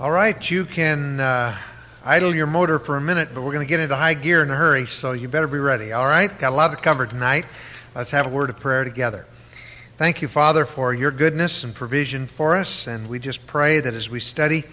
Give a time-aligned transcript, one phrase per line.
[0.00, 1.56] All right, you can uh,
[2.04, 4.50] idle your motor for a minute, but we're going to get into high gear in
[4.50, 5.92] a hurry, so you better be ready.
[5.92, 6.36] All right?
[6.36, 7.44] Got a lot to cover tonight.
[7.94, 9.24] Let's have a word of prayer together.
[9.96, 13.94] Thank you, Father, for your goodness and provision for us, and we just pray that
[13.94, 14.64] as we study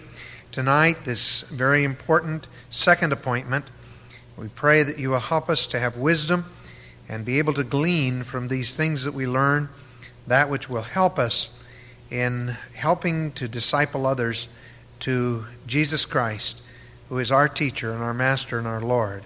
[0.50, 3.66] tonight this very important second appointment,
[4.36, 6.46] we pray that you will help us to have wisdom
[7.08, 9.68] and be able to glean from these things that we learn
[10.26, 11.48] that which will help us
[12.10, 14.48] in helping to disciple others
[15.02, 16.56] to Jesus Christ,
[17.08, 19.24] who is our teacher and our master and our Lord.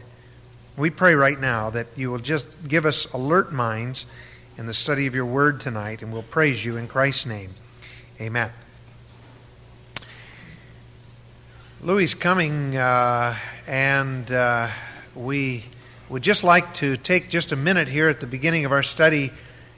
[0.76, 4.06] We pray right now that you will just give us alert minds
[4.58, 7.50] in the study of your word tonight, and we'll praise you in Christ's name.
[8.20, 8.50] Amen.
[11.82, 13.36] Louis coming, uh,
[13.66, 14.70] and uh,
[15.14, 15.64] we
[16.08, 19.30] would just like to take just a minute here at the beginning of our study.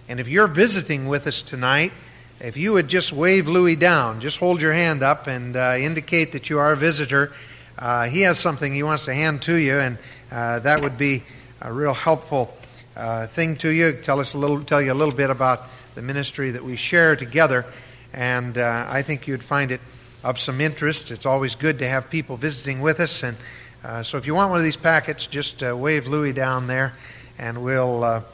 [0.09, 1.93] And if you're visiting with us tonight,
[2.41, 6.33] if you would just wave Louis down, just hold your hand up and uh, indicate
[6.33, 7.33] that you are a visitor.
[7.77, 9.99] Uh, he has something he wants to hand to you, and
[10.31, 11.25] uh, that would be
[11.61, 12.57] a real helpful
[12.97, 13.93] uh, thing to you.
[13.93, 15.65] Tell us a little, tell you a little bit about
[15.97, 17.67] the ministry that we share together,
[18.13, 19.81] and uh, I think you'd find it
[20.23, 21.11] of some interest.
[21.11, 23.37] It's always good to have people visiting with us, and
[23.83, 26.95] uh, so if you want one of these packets, just wave Louis down there,
[27.37, 28.25] and we'll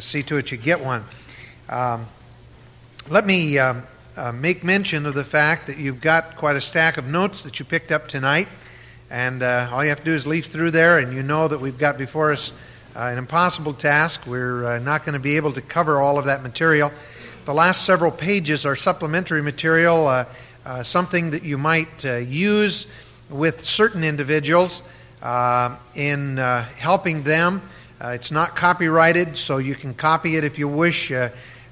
[0.00, 1.04] see to it you get one.
[1.68, 2.06] Um,
[3.08, 3.74] let me uh,
[4.16, 7.58] uh, make mention of the fact that you've got quite a stack of notes that
[7.58, 8.46] you picked up tonight.
[9.10, 11.60] And uh, all you have to do is leaf through there, and you know that
[11.60, 12.52] we've got before us
[12.94, 14.24] uh, an impossible task.
[14.26, 16.92] We're uh, not going to be able to cover all of that material.
[17.44, 20.24] The last several pages are supplementary material, uh,
[20.84, 22.86] something that you might use
[23.28, 24.80] with certain individuals
[25.96, 26.36] in
[26.76, 27.62] helping them.
[28.00, 31.10] it's not copyrighted, so you can copy it if you wish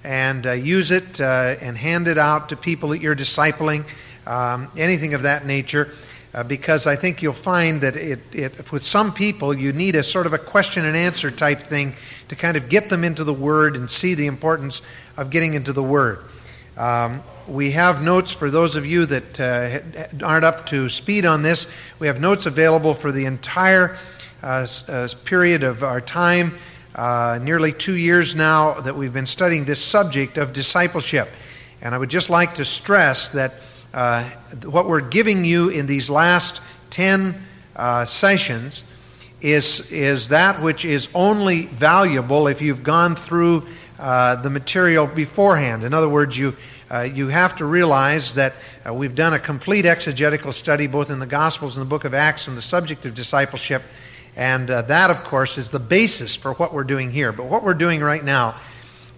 [0.05, 3.85] and uh, use it uh, and hand it out to people that you're discipling,
[4.27, 5.93] um, anything of that nature.
[6.33, 10.05] Uh, because I think you'll find that it, it, with some people, you need a
[10.05, 11.95] sort of a question and answer type thing
[12.29, 14.81] to kind of get them into the Word and see the importance
[15.17, 16.21] of getting into the Word.
[16.77, 21.43] Um, we have notes for those of you that uh, aren't up to speed on
[21.43, 21.67] this.
[21.99, 23.97] We have notes available for the entire
[24.43, 26.57] uh, uh, period of our time
[26.95, 31.29] uh, nearly two years now that we've been studying this subject of discipleship.
[31.83, 33.55] And I would just like to stress that
[33.95, 34.29] uh,
[34.65, 37.43] what we're giving you in these last 10
[37.77, 38.85] uh, sessions
[39.41, 43.67] is, is that which is only valuable if you've gone through
[43.99, 45.85] uh, the material beforehand.
[45.85, 46.57] In other words, you,
[46.91, 48.55] uh, you have to realize that
[48.87, 52.15] uh, we've done a complete exegetical study both in the Gospels and the book of
[52.15, 53.83] Acts on the subject of discipleship.
[54.41, 57.31] And uh, that, of course, is the basis for what we're doing here.
[57.31, 58.59] But what we're doing right now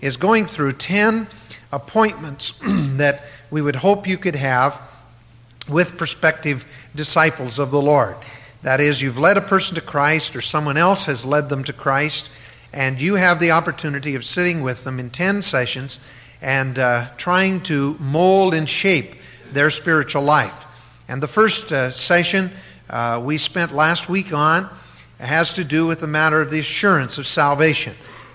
[0.01, 1.29] is going through 10
[1.71, 4.81] appointments that we would hope you could have
[5.69, 6.65] with prospective
[6.97, 8.17] disciples of the Lord.
[8.63, 11.73] That is, you've led a person to Christ, or someone else has led them to
[11.73, 12.29] Christ,
[12.73, 16.01] and you have the opportunity of sitting with them in 10 sessions
[16.41, 19.15] and uh, trying to mold and shape
[19.53, 20.65] their spiritual life.
[21.07, 22.51] And the first uh, session
[22.91, 24.69] uh, we spent last week on
[25.27, 27.95] has to do with the matter of the assurance of salvation,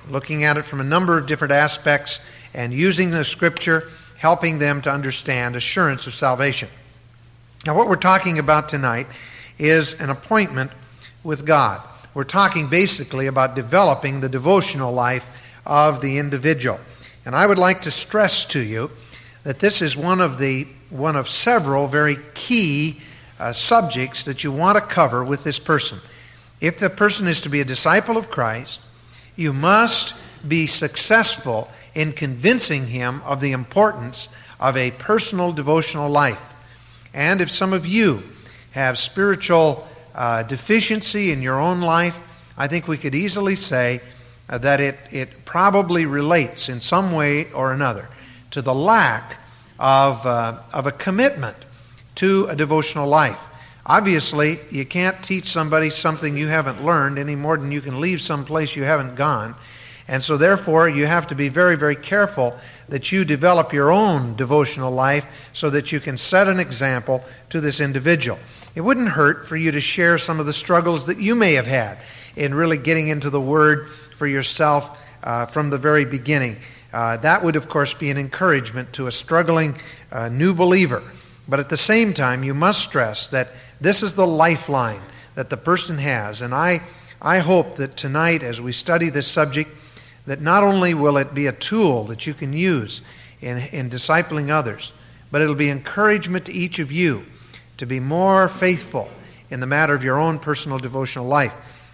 [0.09, 2.20] looking at it from a number of different aspects
[2.53, 6.70] and using the scripture, helping them to understand assurance of salvation.
[7.66, 9.08] Now, what we're talking about tonight
[9.59, 10.72] is an appointment
[11.24, 11.81] with God.
[12.14, 15.28] We're talking basically about developing the devotional life
[15.66, 16.80] of the individual.
[17.25, 18.90] And I would like to stress to you
[19.44, 23.02] that this is one of the one of several very key
[23.40, 26.00] uh, subjects that you want to cover with this person.
[26.59, 28.81] If the person is to be a disciple of Christ,
[29.35, 30.16] you must
[30.47, 34.29] be successful in convincing him of the importance
[34.59, 36.41] of a personal devotional life.
[37.13, 38.23] And if some of you
[38.72, 42.19] have spiritual uh, deficiency in your own life,
[42.57, 44.01] I think we could easily say
[44.50, 48.07] uh, that it, it probably relates in some way or another
[48.51, 49.38] to the lack
[49.79, 51.57] of, uh, of a commitment
[52.16, 53.38] to a devotional life.
[53.88, 58.19] Obviously, you can't teach somebody something you haven't learned any more than you can leave
[58.19, 59.56] some place you haven't gone.
[60.10, 62.57] And so, therefore, you have to be very, very careful
[62.89, 67.62] that you develop your own devotional life so that you can set an example to
[67.62, 68.38] this individual.
[68.75, 71.66] It wouldn't hurt for you to share some of the struggles that you may have
[71.66, 71.98] had
[72.36, 76.57] in really getting into the Word for yourself uh, from the very beginning.
[76.92, 79.80] Uh, that would, of course, be an encouragement to a struggling
[80.12, 81.04] uh, new believer.
[81.50, 85.01] But at the same time, you must stress that this is the lifeline
[85.35, 86.41] that the person has.
[86.41, 86.81] And I,
[87.21, 89.69] I hope that tonight, as we study this subject,
[90.25, 93.01] that not only will it be a tool that you can use
[93.41, 94.91] in, in discipling others,
[95.31, 97.25] but it'll be encouragement to each of you
[97.77, 99.09] to be more faithful
[99.50, 101.53] in the matter of your own personal devotional life.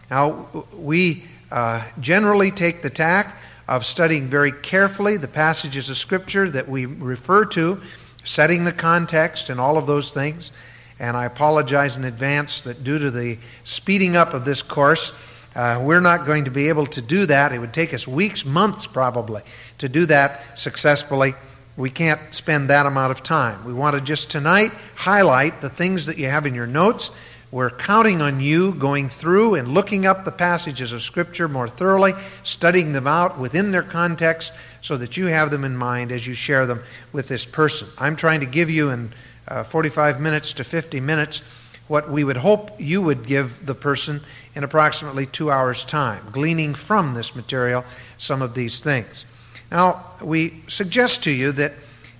[0.09, 3.37] Now, we uh, generally take the tack
[3.67, 7.79] of studying very carefully the passages of Scripture that we refer to,
[8.23, 10.51] setting the context and all of those things.
[10.99, 15.11] And I apologize in advance that due to the speeding up of this course,
[15.55, 17.51] uh, we're not going to be able to do that.
[17.51, 19.41] It would take us weeks, months probably,
[19.79, 21.35] to do that successfully.
[21.77, 23.65] We can't spend that amount of time.
[23.65, 27.09] We want to just tonight highlight the things that you have in your notes.
[27.51, 32.13] We're counting on you going through and looking up the passages of Scripture more thoroughly,
[32.41, 36.33] studying them out within their context so that you have them in mind as you
[36.33, 36.81] share them
[37.11, 37.87] with this person.
[37.99, 39.13] I'm trying to give you in
[39.47, 41.41] uh, 45 minutes to 50 minutes
[41.87, 44.21] what we would hope you would give the person
[44.55, 47.83] in approximately two hours' time, gleaning from this material
[48.17, 49.25] some of these things.
[49.71, 51.73] Now, we suggest to you that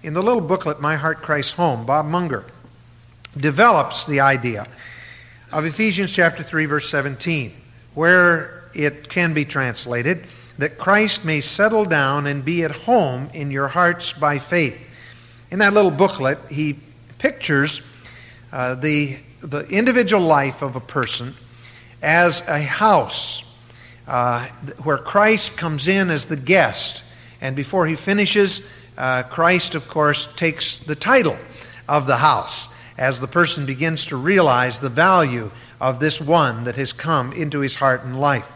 [0.04, 2.46] in the little booklet, My Heart Christ's Home, Bob Munger
[3.38, 4.68] develops the idea
[5.52, 7.54] of Ephesians chapter 3, verse 17,
[7.94, 10.26] where it can be translated
[10.58, 14.88] that Christ may settle down and be at home in your hearts by faith.
[15.52, 16.78] In that little booklet, he
[17.24, 17.80] pictures
[18.52, 21.34] uh, the, the individual life of a person
[22.02, 23.42] as a house
[24.08, 24.46] uh,
[24.84, 27.02] where Christ comes in as the guest
[27.40, 28.62] and before he finishes,
[28.98, 31.38] uh, Christ, of course, takes the title
[31.88, 32.68] of the house
[32.98, 35.50] as the person begins to realize the value
[35.80, 38.52] of this one that has come into his heart and life.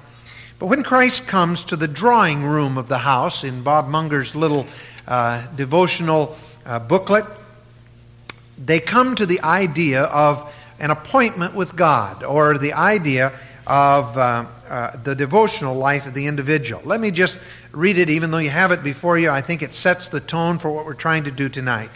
[0.60, 4.68] But when Christ comes to the drawing room of the house in Bob Munger's little
[5.08, 6.36] uh, devotional
[6.66, 7.24] uh, booklet,
[8.58, 13.32] they come to the idea of an appointment with God or the idea
[13.66, 16.82] of uh, uh, the devotional life of the individual.
[16.86, 17.38] Let me just
[17.72, 19.30] read it, even though you have it before you.
[19.30, 21.90] I think it sets the tone for what we're trying to do tonight.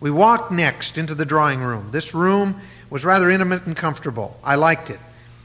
[0.00, 1.88] We walked next into the drawing room.
[1.90, 4.38] This room was rather intimate and comfortable.
[4.44, 5.00] I liked it.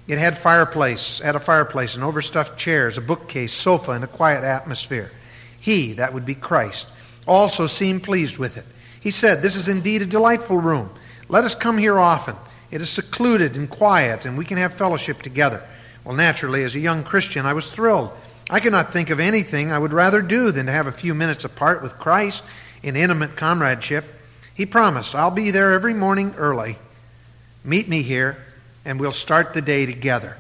[0.08, 4.44] It had fireplace, had a fireplace and overstuffed chairs, a bookcase, sofa, and a quiet
[4.44, 5.12] atmosphere.
[5.60, 6.88] He, that would be Christ,
[7.26, 8.66] also seemed pleased with it.
[9.04, 10.90] He said, This is indeed a delightful room.
[11.28, 12.38] Let us come here often.
[12.72, 15.62] It is secluded and quiet, and we can have fellowship together.
[16.06, 18.14] Well, naturally, as a young Christian, I was thrilled.
[18.50, 21.14] I could not think of anything I would rather do than to have a few
[21.14, 22.44] minutes apart with Christ
[22.82, 24.06] in intimate comradeship.
[24.54, 26.78] He promised, I'll be there every morning early.
[27.66, 28.38] Meet me here,
[28.86, 30.38] and we'll start the day together.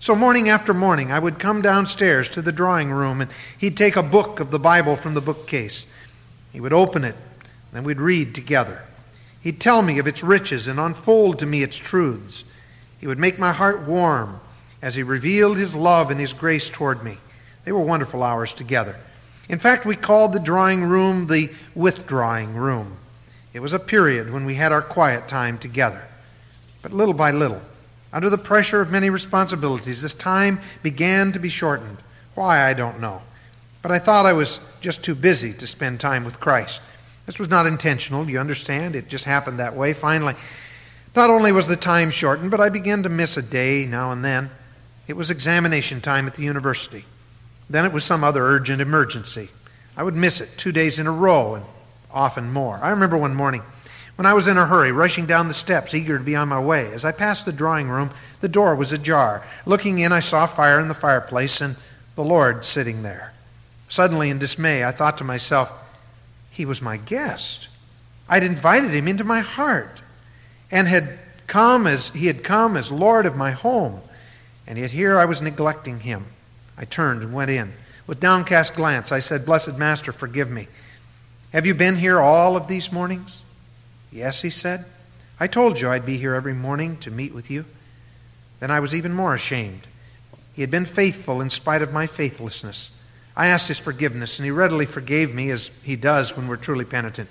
[0.00, 3.96] So, morning after morning, I would come downstairs to the drawing room, and he'd take
[3.96, 5.86] a book of the Bible from the bookcase.
[6.52, 7.16] He would open it,
[7.72, 8.82] and we'd read together.
[9.40, 12.44] He'd tell me of its riches and unfold to me its truths.
[13.00, 14.40] He would make my heart warm
[14.80, 17.18] as he revealed his love and his grace toward me.
[17.64, 18.96] They were wonderful hours together.
[19.48, 22.96] In fact, we called the drawing room the withdrawing room.
[23.52, 26.02] It was a period when we had our quiet time together.
[26.80, 27.60] But little by little,
[28.12, 31.98] under the pressure of many responsibilities, this time began to be shortened.
[32.34, 33.22] Why, I don't know.
[33.82, 36.80] But I thought I was just too busy to spend time with Christ.
[37.26, 38.96] This was not intentional, you understand?
[38.96, 39.92] It just happened that way.
[39.92, 40.34] Finally,
[41.14, 44.24] not only was the time shortened, but I began to miss a day now and
[44.24, 44.50] then.
[45.06, 47.04] It was examination time at the university.
[47.68, 49.50] Then it was some other urgent emergency.
[49.96, 51.64] I would miss it two days in a row and
[52.10, 52.78] often more.
[52.82, 53.62] I remember one morning
[54.16, 56.60] when I was in a hurry, rushing down the steps, eager to be on my
[56.60, 56.92] way.
[56.92, 58.10] As I passed the drawing room,
[58.40, 59.42] the door was ajar.
[59.64, 61.76] Looking in, I saw fire in the fireplace and
[62.14, 63.32] the Lord sitting there.
[63.88, 65.70] Suddenly, in dismay, I thought to myself,
[66.52, 67.68] he was my guest.
[68.28, 70.00] I'd invited him into my heart
[70.70, 74.00] and had come as he had come as Lord of my home.
[74.66, 76.26] And yet here I was neglecting him.
[76.76, 77.72] I turned and went in.
[78.06, 80.68] With downcast glance, I said, Blessed Master, forgive me.
[81.52, 83.38] Have you been here all of these mornings?
[84.10, 84.84] Yes, he said.
[85.40, 87.64] I told you I'd be here every morning to meet with you.
[88.60, 89.86] Then I was even more ashamed.
[90.52, 92.90] He had been faithful in spite of my faithlessness.
[93.36, 96.84] I asked his forgiveness, and he readily forgave me, as he does when we're truly
[96.84, 97.28] penitent.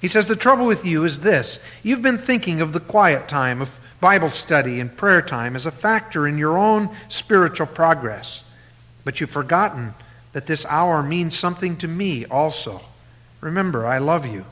[0.00, 3.60] He says, The trouble with you is this you've been thinking of the quiet time,
[3.60, 8.44] of Bible study and prayer time as a factor in your own spiritual progress.
[9.04, 9.94] But you've forgotten
[10.32, 12.82] that this hour means something to me also.
[13.40, 14.44] Remember, I love you.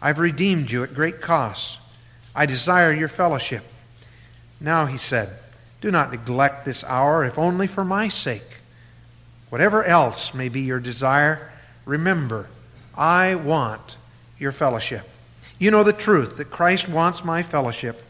[0.00, 1.78] I've redeemed you at great cost.
[2.34, 3.64] I desire your fellowship.
[4.60, 5.38] Now, he said,
[5.80, 8.42] do not neglect this hour, if only for my sake.
[9.50, 11.50] Whatever else may be your desire,
[11.84, 12.48] remember,
[12.94, 13.96] I want
[14.38, 15.08] your fellowship.
[15.58, 18.02] You know the truth that Christ wants my fellowship,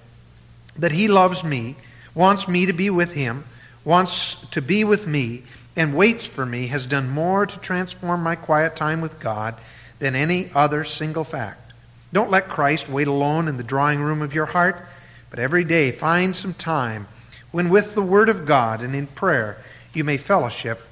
[0.77, 1.77] that He loves me,
[2.15, 3.45] wants me to be with Him,
[3.85, 5.45] wants to be with me,
[5.77, 9.55] and waits for me has done more to transform my quiet time with God
[10.01, 11.73] than any other single fact.
[12.13, 14.87] Don't let Christ wait alone in the drawing room of your heart.
[15.31, 17.07] But every day find some time
[17.51, 19.59] when, with the Word of God and in prayer,
[19.93, 20.83] you may fellowship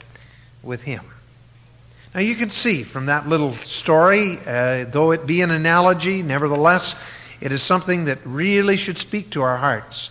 [0.66, 1.04] with Him.
[2.14, 6.94] Now, you can see from that little story, uh, though it be an analogy, nevertheless,
[7.40, 10.10] it is something that really should speak to our hearts.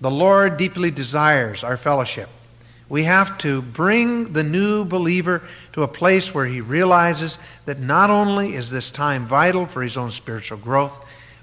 [0.00, 2.28] The Lord deeply desires our fellowship.
[2.88, 8.10] We have to bring the new believer to a place where he realizes that not
[8.10, 10.98] only is this time vital for his own spiritual growth,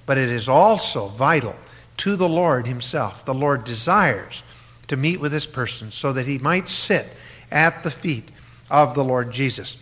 [0.05, 1.55] but it is also vital
[1.97, 3.25] to the Lord himself.
[3.25, 4.43] The Lord desires
[4.87, 7.07] to meet with this person so that he might sit
[7.51, 8.29] at the feet
[8.73, 9.77] of the Lord Jesus.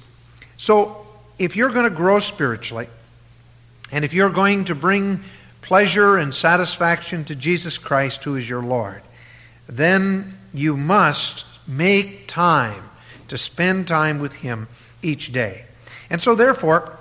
[0.57, 1.07] So,
[1.39, 2.87] if you're going to grow spiritually,
[3.91, 5.23] and if you're going to bring
[5.61, 9.01] pleasure and satisfaction to Jesus Christ, who is your Lord,
[9.67, 12.83] then you must make time
[13.29, 14.67] to spend time with Him
[15.01, 15.63] each day.
[16.09, 16.97] And so, therefore,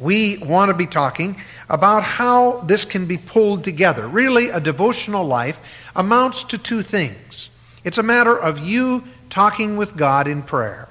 [0.00, 4.08] we want to be talking about how this can be pulled together.
[4.08, 5.60] Really, a devotional life
[5.94, 7.50] amounts to two things
[7.86, 10.88] it's a matter of you talking with God in prayer,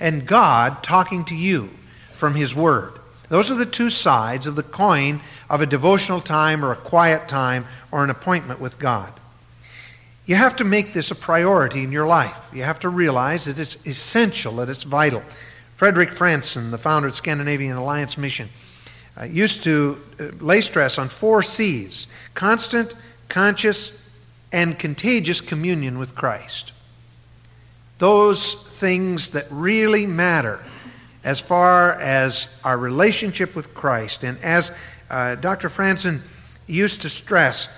[0.00, 1.70] and God talking to you
[2.14, 2.98] from His Word.
[3.28, 7.28] Those are the two sides of the coin of a devotional time or a quiet
[7.28, 9.12] time or an appointment with God.
[10.26, 12.36] You have to make this a priority in your life.
[12.52, 15.22] You have to realize that it's essential, that it's vital.
[15.76, 18.48] Frederick Franson, the founder of Scandinavian Alliance Mission,
[19.20, 22.94] uh, used to uh, lay stress on four C's constant,
[23.28, 23.92] conscious,
[24.52, 26.72] and contagious communion with Christ.
[27.98, 30.60] Those things that really matter
[31.24, 34.24] as far as our relationship with Christ.
[34.24, 34.70] And as
[35.10, 35.68] uh, Dr.
[35.68, 36.20] Franson
[36.66, 37.68] used to stress,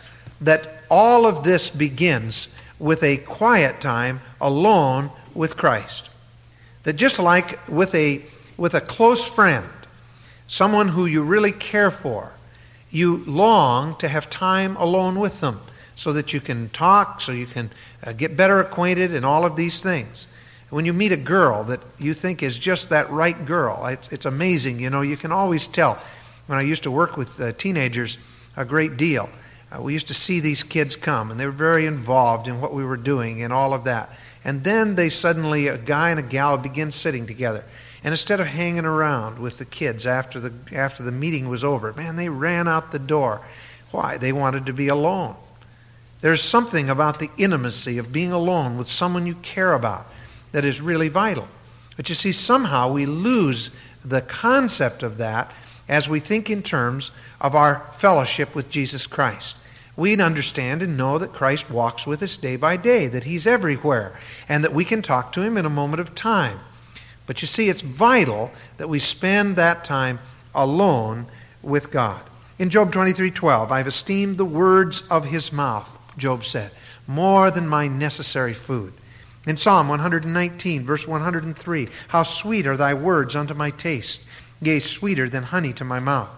[0.40, 6.11] that all of this begins with a quiet time alone with Christ.
[6.82, 8.23] That just like with a,
[8.56, 9.66] with a close friend,
[10.46, 12.32] someone who you really care for,
[12.90, 15.61] you long to have time alone with them
[15.96, 17.70] so that you can talk, so you can
[18.04, 20.26] uh, get better acquainted, and all of these things.
[20.70, 24.26] When you meet a girl that you think is just that right girl, it's, it's
[24.26, 24.78] amazing.
[24.78, 25.98] You know, you can always tell.
[26.46, 28.18] When I used to work with uh, teenagers
[28.56, 29.28] a great deal,
[29.72, 32.74] uh, we used to see these kids come, and they were very involved in what
[32.74, 34.10] we were doing and all of that.
[34.44, 37.64] And then they suddenly, a guy and a gal, begin sitting together.
[38.04, 41.92] And instead of hanging around with the kids after the, after the meeting was over,
[41.94, 43.40] man, they ran out the door.
[43.90, 44.18] Why?
[44.18, 45.34] They wanted to be alone.
[46.20, 50.06] There's something about the intimacy of being alone with someone you care about
[50.52, 51.46] that is really vital.
[51.96, 53.70] But you see, somehow we lose
[54.04, 55.50] the concept of that
[55.88, 59.56] as we think in terms of our fellowship with Jesus Christ.
[59.96, 64.18] We understand and know that Christ walks with us day by day, that He's everywhere,
[64.49, 66.61] and that we can talk to Him in a moment of time.
[67.26, 70.18] But you see, it's vital that we spend that time
[70.54, 71.26] alone
[71.62, 72.20] with God.
[72.58, 76.70] In Job 23:12, I've esteemed the words of his mouth, Job said,
[77.06, 78.92] more than my necessary food.
[79.46, 84.20] In Psalm 119, verse 103, how sweet are thy words unto my taste,
[84.61, 86.28] yea, sweeter than honey to my mouth.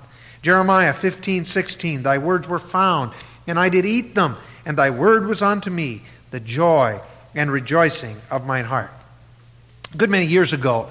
[0.43, 3.13] Jeremiah 15, 16, Thy words were found,
[3.47, 7.01] and I did eat them, and thy word was unto me the joy
[7.35, 8.91] and rejoicing of mine heart.
[9.95, 10.91] A good many years ago,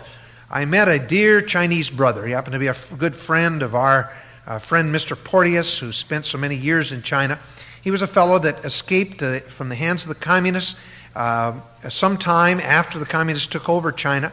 [0.49, 2.25] I met a dear Chinese brother.
[2.25, 4.11] He happened to be a good friend of our
[4.47, 5.21] uh, friend Mr.
[5.21, 7.37] Porteous, who spent so many years in China.
[7.81, 10.75] He was a fellow that escaped uh, from the hands of the communists
[11.15, 11.53] uh,
[11.89, 14.31] sometime after the communists took over China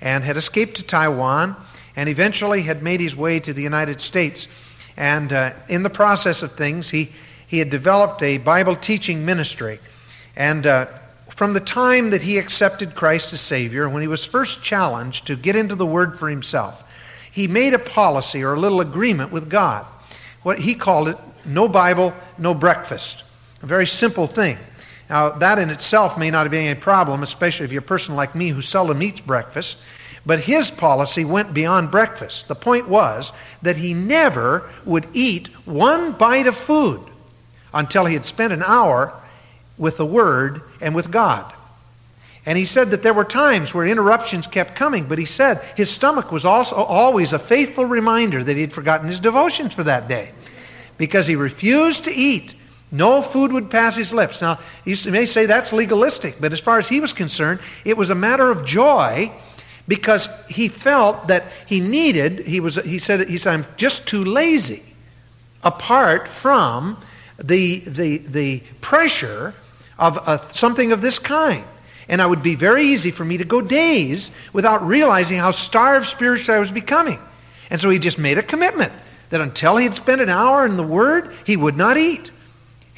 [0.00, 1.56] and had escaped to Taiwan
[1.96, 4.48] and eventually had made his way to the United States.
[4.96, 7.10] And uh, in the process of things, he,
[7.46, 9.78] he had developed a Bible teaching ministry.
[10.36, 10.86] And uh,
[11.36, 15.36] from the time that he accepted Christ as Savior, when he was first challenged to
[15.36, 16.82] get into the Word for himself,
[17.30, 19.86] he made a policy or a little agreement with God.
[20.42, 23.22] What he called it, no Bible, no breakfast.
[23.62, 24.58] A very simple thing.
[25.08, 28.34] Now, that in itself may not be any problem, especially if you're a person like
[28.34, 29.76] me who seldom eats breakfast.
[30.24, 32.48] But his policy went beyond breakfast.
[32.48, 33.32] The point was
[33.62, 37.00] that he never would eat one bite of food
[37.74, 39.12] until he had spent an hour
[39.78, 41.52] with the Word and with God.
[42.44, 45.90] And he said that there were times where interruptions kept coming, but he said his
[45.90, 50.08] stomach was also always a faithful reminder that he had forgotten his devotions for that
[50.08, 50.30] day.
[51.02, 52.54] Because he refused to eat.
[52.92, 54.40] No food would pass his lips.
[54.40, 58.10] Now, you may say that's legalistic, but as far as he was concerned, it was
[58.10, 59.32] a matter of joy
[59.88, 64.24] because he felt that he needed, he, was, he, said, he said, I'm just too
[64.24, 64.84] lazy
[65.64, 66.96] apart from
[67.42, 69.54] the, the, the pressure
[69.98, 71.64] of a, something of this kind.
[72.08, 76.06] And it would be very easy for me to go days without realizing how starved
[76.06, 77.18] spiritually I was becoming.
[77.70, 78.92] And so he just made a commitment
[79.32, 82.30] that until he had spent an hour in the Word, he would not eat.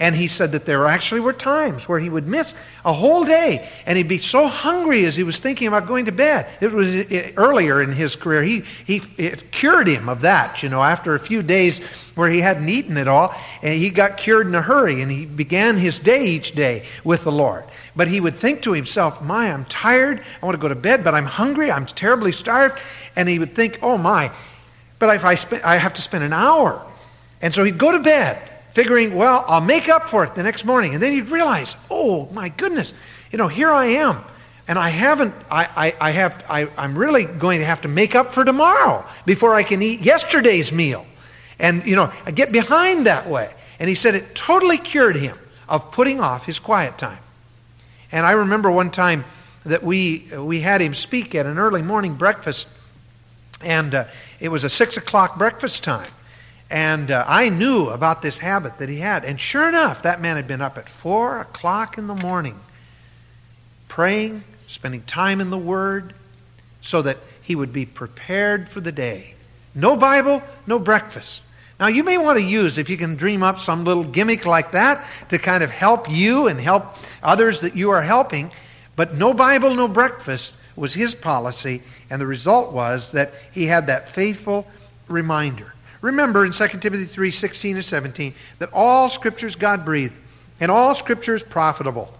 [0.00, 3.68] And he said that there actually were times where he would miss a whole day
[3.86, 6.48] and he'd be so hungry as he was thinking about going to bed.
[6.60, 8.42] It was eh, earlier in his career.
[8.42, 11.78] He, he, it cured him of that, you know, after a few days
[12.16, 13.32] where he hadn't eaten at all.
[13.62, 17.22] And he got cured in a hurry and he began his day each day with
[17.22, 17.62] the Lord.
[17.94, 20.24] But he would think to himself, My, I'm tired.
[20.42, 21.70] I want to go to bed, but I'm hungry.
[21.70, 22.80] I'm terribly starved.
[23.14, 24.32] And he would think, Oh, my,
[25.06, 26.84] but if I, I have to spend an hour.
[27.42, 30.64] And so he'd go to bed figuring, well, I'll make up for it the next
[30.64, 30.94] morning.
[30.94, 32.94] And then he'd realize, oh my goodness,
[33.30, 34.24] you know, here I am.
[34.66, 38.14] And I haven't, I, I, I have, I, I'm really going to have to make
[38.14, 41.06] up for tomorrow before I can eat yesterday's meal.
[41.58, 43.52] And, you know, I get behind that way.
[43.78, 47.18] And he said it totally cured him of putting off his quiet time.
[48.10, 49.24] And I remember one time
[49.64, 52.66] that we, we had him speak at an early morning breakfast,
[53.60, 54.04] and uh,
[54.44, 56.10] it was a six o'clock breakfast time.
[56.68, 59.24] And uh, I knew about this habit that he had.
[59.24, 62.60] And sure enough, that man had been up at 4 o'clock in the morning,
[63.88, 66.12] praying, spending time in the Word,
[66.82, 69.32] so that he would be prepared for the day.
[69.74, 71.40] No Bible, no breakfast.
[71.80, 74.72] Now, you may want to use, if you can dream up some little gimmick like
[74.72, 78.50] that to kind of help you and help others that you are helping,
[78.94, 83.86] but no Bible, no breakfast was his policy, and the result was that he had
[83.86, 84.66] that faithful
[85.08, 85.72] reminder.
[86.00, 90.14] Remember in 2 Timothy 3 16 and 17 that all scriptures God breathed,
[90.60, 92.12] and all Scripture is profitable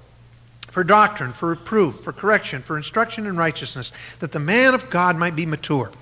[0.71, 5.17] for doctrine, for reproof, for correction, for instruction in righteousness, that the man of God
[5.17, 5.93] might be mature,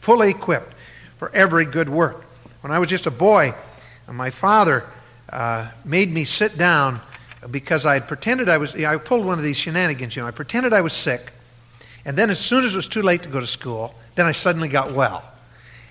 [0.00, 0.74] fully equipped
[1.18, 2.24] for every good work.
[2.60, 3.52] When I was just a boy,
[4.10, 4.84] my father
[5.28, 7.00] uh, made me sit down
[7.50, 10.32] because I had pretended I was, I pulled one of these shenanigans, you know, I
[10.32, 11.32] pretended I was sick,
[12.06, 14.32] and then as soon as it was too late to go to school, then I
[14.32, 15.24] suddenly got well.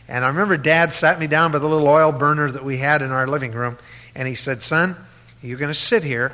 [0.07, 3.01] And I remember Dad sat me down by the little oil burner that we had
[3.01, 3.77] in our living room,
[4.15, 4.95] and he said, Son,
[5.43, 6.31] you're going to sit here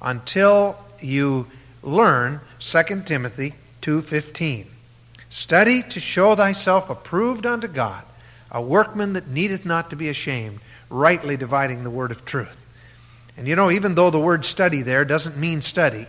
[0.00, 1.48] until you
[1.82, 4.66] learn 2 Timothy 2.15.
[5.30, 8.04] Study to show thyself approved unto God,
[8.52, 12.60] a workman that needeth not to be ashamed, rightly dividing the word of truth.
[13.36, 16.06] And you know, even though the word study there doesn't mean study,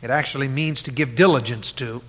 [0.00, 2.02] it actually means to give diligence to.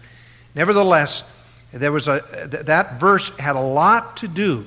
[0.56, 1.24] Nevertheless,
[1.72, 2.24] there was a,
[2.66, 4.66] that verse had a lot to do,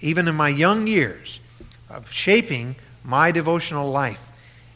[0.00, 1.40] even in my young years,
[1.88, 4.20] of shaping my devotional life.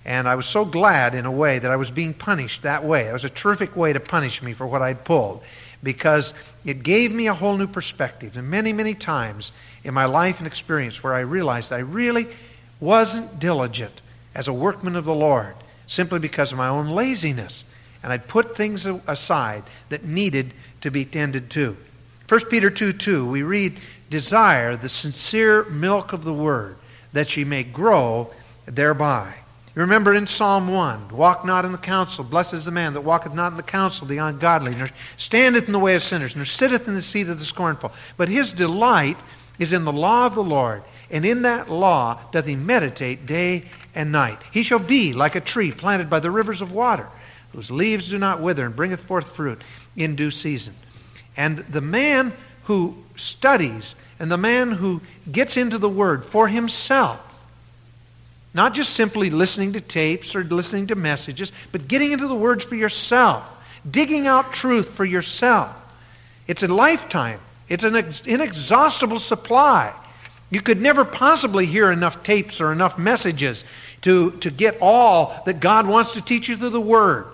[0.05, 3.09] And I was so glad, in a way, that I was being punished that way.
[3.09, 5.43] It was a terrific way to punish me for what I'd pulled
[5.83, 6.33] because
[6.65, 8.37] it gave me a whole new perspective.
[8.37, 9.51] And many, many times
[9.83, 12.29] in my life and experience where I realized I really
[12.79, 14.01] wasn't diligent
[14.35, 15.55] as a workman of the Lord
[15.87, 17.65] simply because of my own laziness.
[18.03, 21.77] And I'd put things aside that needed to be tended to.
[22.29, 23.79] 1 Peter 2 2, we read,
[24.11, 26.77] Desire the sincere milk of the word,
[27.13, 28.31] that ye may grow
[28.67, 29.35] thereby.
[29.77, 33.35] Remember in Psalm 1, Walk not in the counsel, blessed is the man that walketh
[33.35, 36.47] not in the counsel of the ungodly, nor standeth in the way of sinners, nor
[36.47, 37.93] sitteth in the seat of the scornful.
[38.17, 39.19] But his delight
[39.59, 43.65] is in the law of the Lord, and in that law doth he meditate day
[43.95, 44.39] and night.
[44.51, 47.09] He shall be like a tree planted by the rivers of water,
[47.57, 49.65] whose leaves do not wither, and bringeth forth fruit
[49.97, 50.75] in due season.
[51.39, 55.01] And the man who studies and the man who
[55.33, 57.19] gets into the Word for himself,
[58.53, 62.63] not just simply listening to tapes or listening to messages, but getting into the words
[62.63, 63.43] for yourself,
[63.91, 65.75] digging out truth for yourself.
[66.49, 67.41] It's a lifetime,
[67.71, 69.95] it's an inexhaustible supply.
[70.51, 73.65] You could never possibly hear enough tapes or enough messages
[74.03, 77.29] to, to get all that God wants to teach you through the Word.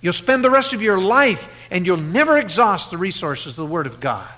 [0.00, 3.66] You'll spend the rest of your life and you'll never exhaust the resources of the
[3.66, 4.28] Word of God.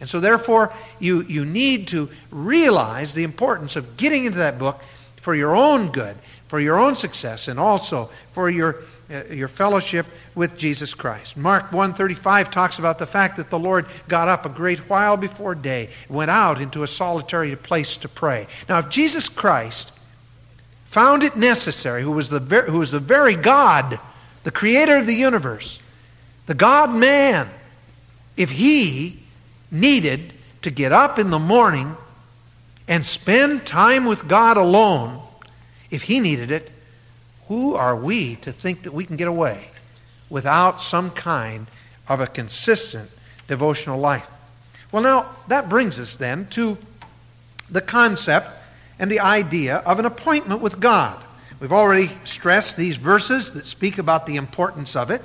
[0.00, 4.80] And so, therefore, you, you need to realize the importance of getting into that book
[5.22, 6.16] for your own good,
[6.48, 11.36] for your own success, and also for your, uh, your fellowship with Jesus Christ.
[11.36, 15.54] Mark 135 talks about the fact that the Lord got up a great while before
[15.54, 18.46] day, went out into a solitary place to pray.
[18.68, 19.92] Now, if Jesus Christ
[20.84, 23.98] found it necessary, who was the, ver- who was the very God
[24.46, 25.80] the creator of the universe,
[26.46, 27.50] the God man,
[28.36, 29.18] if he
[29.72, 30.32] needed
[30.62, 31.96] to get up in the morning
[32.86, 35.20] and spend time with God alone,
[35.90, 36.70] if he needed it,
[37.48, 39.66] who are we to think that we can get away
[40.30, 41.66] without some kind
[42.08, 43.10] of a consistent
[43.48, 44.30] devotional life?
[44.92, 46.78] Well, now, that brings us then to
[47.68, 48.48] the concept
[49.00, 51.20] and the idea of an appointment with God.
[51.60, 55.24] We've already stressed these verses that speak about the importance of it.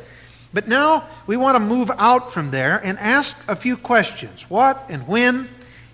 [0.53, 4.49] But now we want to move out from there and ask a few questions.
[4.49, 5.49] What and when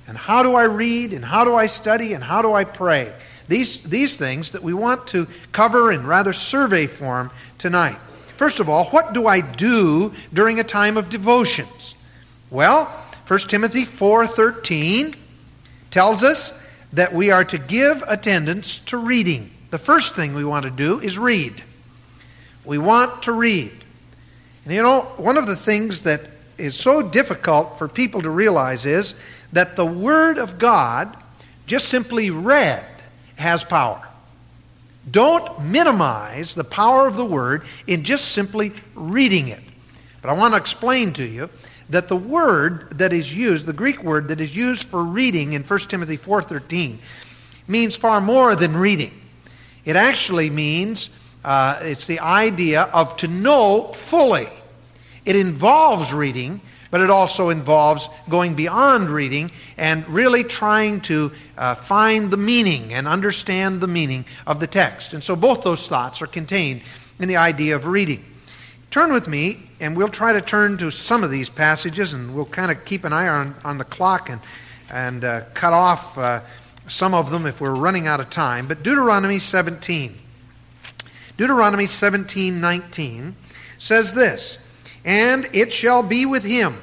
[0.08, 3.14] and how do I read and how do I study and how do I pray?
[3.48, 7.98] these, these things that we want to cover in rather survey form tonight.
[8.36, 11.96] First of all, what do I do during a time of devotions?
[12.50, 12.86] Well,
[13.28, 15.16] 1 Timothy 4:13
[15.92, 16.54] tells us
[16.94, 19.52] that we are to give attendance to reading.
[19.70, 21.64] The first thing we want to do is read.
[22.64, 23.72] We want to read.
[24.66, 26.22] And you know, one of the things that
[26.58, 29.16] is so difficult for people to realize is
[29.54, 31.16] that the Word of God,
[31.66, 32.84] just simply read,
[33.36, 34.06] has power.
[35.10, 39.62] Don't minimize the power of the Word in just simply reading it.
[40.22, 41.50] But I want to explain to you
[41.90, 45.64] that the word that is used, the Greek word that is used for reading in
[45.64, 46.98] 1 Timothy 4.13,
[47.68, 49.14] means far more than reading.
[49.88, 51.10] It actually means,
[51.46, 54.50] uh, it's the idea of to know fully.
[55.24, 56.60] It involves reading,
[56.92, 62.94] but it also involves going beyond reading and really trying to uh, find the meaning
[62.94, 65.14] and understand the meaning of the text.
[65.14, 66.82] And so both those thoughts are contained
[67.20, 68.26] in the idea of reading.
[68.92, 72.44] Turn with me, and we'll try to turn to some of these passages, and we'll
[72.44, 74.42] kind of keep an eye on, on the clock and,
[74.92, 76.42] and uh, cut off uh,
[76.88, 78.68] some of them if we're running out of time.
[78.68, 80.18] But Deuteronomy 17.
[81.38, 83.36] Deuteronomy 17 19
[83.78, 84.58] says this
[85.08, 86.78] and it shall be with him.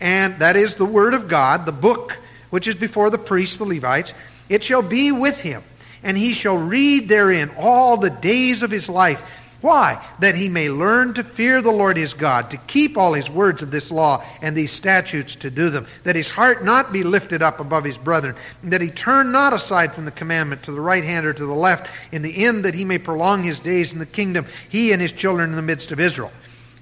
[0.00, 2.16] And that is the word of God, the book
[2.50, 4.12] which is before the priests, the Levites.
[4.48, 5.62] It shall be with him,
[6.02, 9.22] and he shall read therein all the days of his life.
[9.60, 10.02] Why?
[10.20, 13.60] That he may learn to fear the Lord his God, to keep all his words
[13.60, 17.42] of this law and these statutes to do them, that his heart not be lifted
[17.42, 21.04] up above his brethren, that he turn not aside from the commandment to the right
[21.04, 23.98] hand or to the left, in the end that he may prolong his days in
[23.98, 26.32] the kingdom, he and his children in the midst of Israel.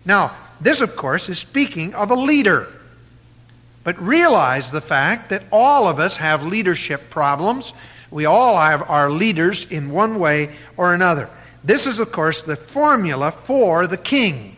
[0.04, 2.68] Now, this, of course, is speaking of a leader.
[3.82, 7.72] But realize the fact that all of us have leadership problems.
[8.10, 11.28] We all have our leaders in one way or another.
[11.68, 14.56] This is, of course, the formula for the king,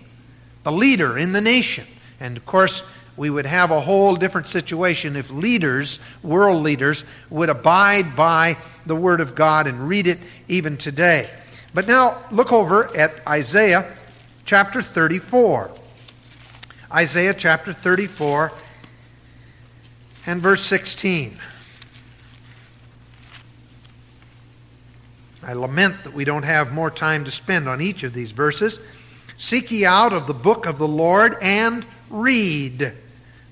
[0.63, 1.85] the leader in the nation.
[2.21, 2.85] And, of course,
[3.17, 8.95] we would have a whole different situation if leaders, world leaders, would abide by the
[8.95, 11.29] Word of God and read it even today.
[11.75, 13.93] But now look over at Isaiah
[14.45, 15.73] chapter 34.
[16.93, 18.53] Isaiah chapter 34
[20.27, 21.37] and verse 16.
[25.43, 28.79] I lament that we don't have more time to spend on each of these verses.
[29.39, 32.93] Seek ye out of the book of the Lord and read.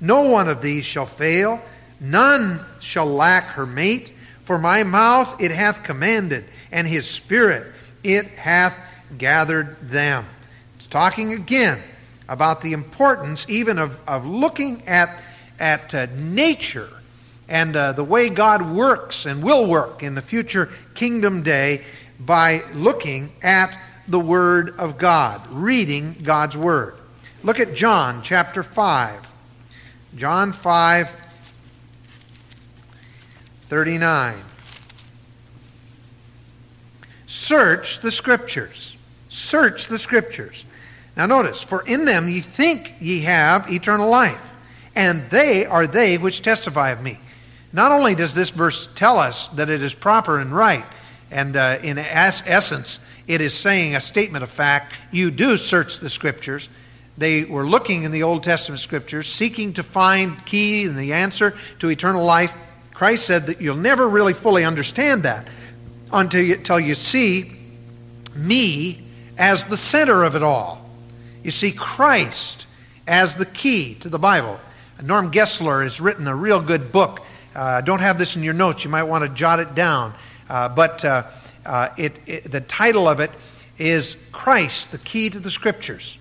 [0.01, 1.62] No one of these shall fail,
[1.98, 4.12] none shall lack her mate.
[4.44, 7.72] For my mouth it hath commanded, and his spirit
[8.03, 8.77] it hath
[9.16, 10.27] gathered them.
[10.77, 11.81] It's talking again
[12.29, 15.22] about the importance even of, of looking at,
[15.59, 16.90] at uh, nature
[17.48, 21.82] and uh, the way God works and will work in the future kingdom day
[22.20, 26.94] by looking at the Word of God, reading God's Word.
[27.42, 29.26] Look at John chapter 5.
[30.16, 31.11] John 5,
[33.68, 34.37] 39.
[37.26, 38.96] Search the Scriptures.
[39.28, 40.64] Search the Scriptures.
[41.16, 44.52] Now notice, for in them ye think ye have eternal life,
[44.94, 47.18] and they are they which testify of me.
[47.72, 50.85] Not only does this verse tell us that it is proper and right,
[51.31, 54.94] and uh, in es- essence, it is saying a statement of fact.
[55.11, 56.68] You do search the scriptures.
[57.18, 61.57] They were looking in the Old Testament scriptures, seeking to find key and the answer
[61.81, 62.54] to eternal life.
[62.94, 65.46] Christ said that you'll never really fully understand that
[66.12, 67.52] until you, until you see
[68.35, 69.02] me
[69.37, 70.88] as the center of it all.
[71.42, 72.66] You see Christ
[73.07, 74.59] as the key to the Bible.
[75.02, 77.20] Norm Geisler has written a real good book.
[77.54, 78.84] Uh, don't have this in your notes.
[78.84, 80.14] You might want to jot it down.
[80.48, 81.24] Uh, but uh,
[81.96, 83.30] it, it, the title of it
[83.78, 86.16] is Christ, the Key to the Scriptures.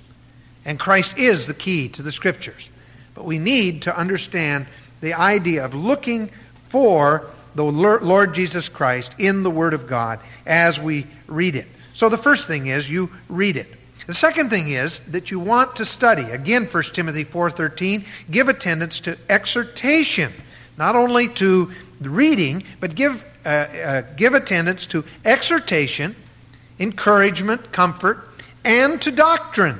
[0.66, 2.70] And Christ is the key to the Scriptures.
[3.16, 4.68] But we need to understand
[5.00, 6.30] the idea of looking
[6.70, 11.68] for the Lord Jesus Christ in the Word of God as we read it.
[11.94, 13.68] So the first thing is you read it.
[14.06, 16.24] The second thing is that you want to study.
[16.24, 20.34] Again, 1 Timothy 4:13, give attendance to exhortation,
[20.78, 26.16] not only to reading, but give uh, uh, give attendance to exhortation,
[26.80, 28.28] encouragement, comfort,
[28.66, 29.80] and to doctrine.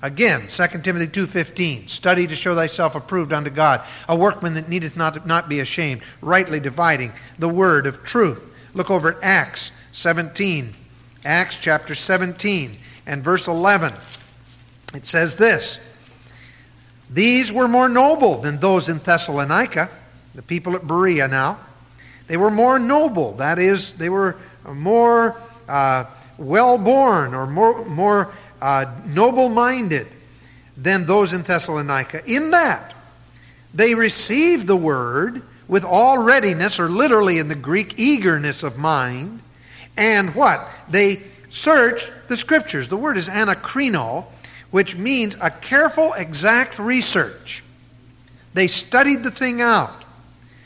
[0.00, 4.96] Again, 2 Timothy 2.15, study to show thyself approved unto God, a workman that needeth
[4.96, 8.42] not, not be ashamed, rightly dividing the word of truth.
[8.74, 10.74] Look over at Acts 17.
[11.24, 12.76] Acts chapter 17
[13.06, 13.92] and verse 11.
[14.94, 15.78] It says this
[17.10, 19.90] These were more noble than those in Thessalonica,
[20.34, 21.58] the people at Berea now.
[22.26, 25.36] They were more noble, that is, they were more
[25.68, 26.04] uh,
[26.38, 30.06] well born or more, more uh, noble minded
[30.76, 32.22] than those in Thessalonica.
[32.24, 32.94] In that,
[33.74, 39.40] they received the word with all readiness, or literally in the Greek, eagerness of mind.
[39.96, 40.68] And what?
[40.90, 42.88] They searched the scriptures.
[42.88, 44.26] The word is anakrino,
[44.70, 47.62] which means a careful, exact research.
[48.54, 50.01] They studied the thing out.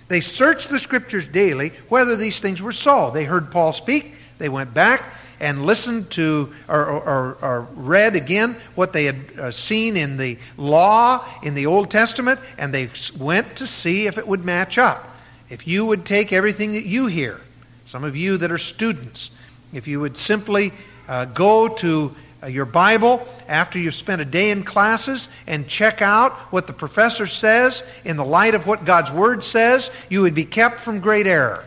[0.09, 3.11] They searched the scriptures daily whether these things were so.
[3.11, 4.14] They heard Paul speak.
[4.38, 5.03] They went back
[5.40, 10.38] and listened to or, or, or read again what they had uh, seen in the
[10.57, 12.88] law in the Old Testament, and they
[13.19, 15.14] went to see if it would match up.
[15.51, 17.40] If you would take everything that you hear,
[17.87, 19.31] some of you that are students,
[19.73, 20.73] if you would simply
[21.09, 22.14] uh, go to
[22.49, 27.27] your Bible after you've spent a day in classes and check out what the professor
[27.27, 31.27] says in the light of what God's Word says, you would be kept from great
[31.27, 31.64] error.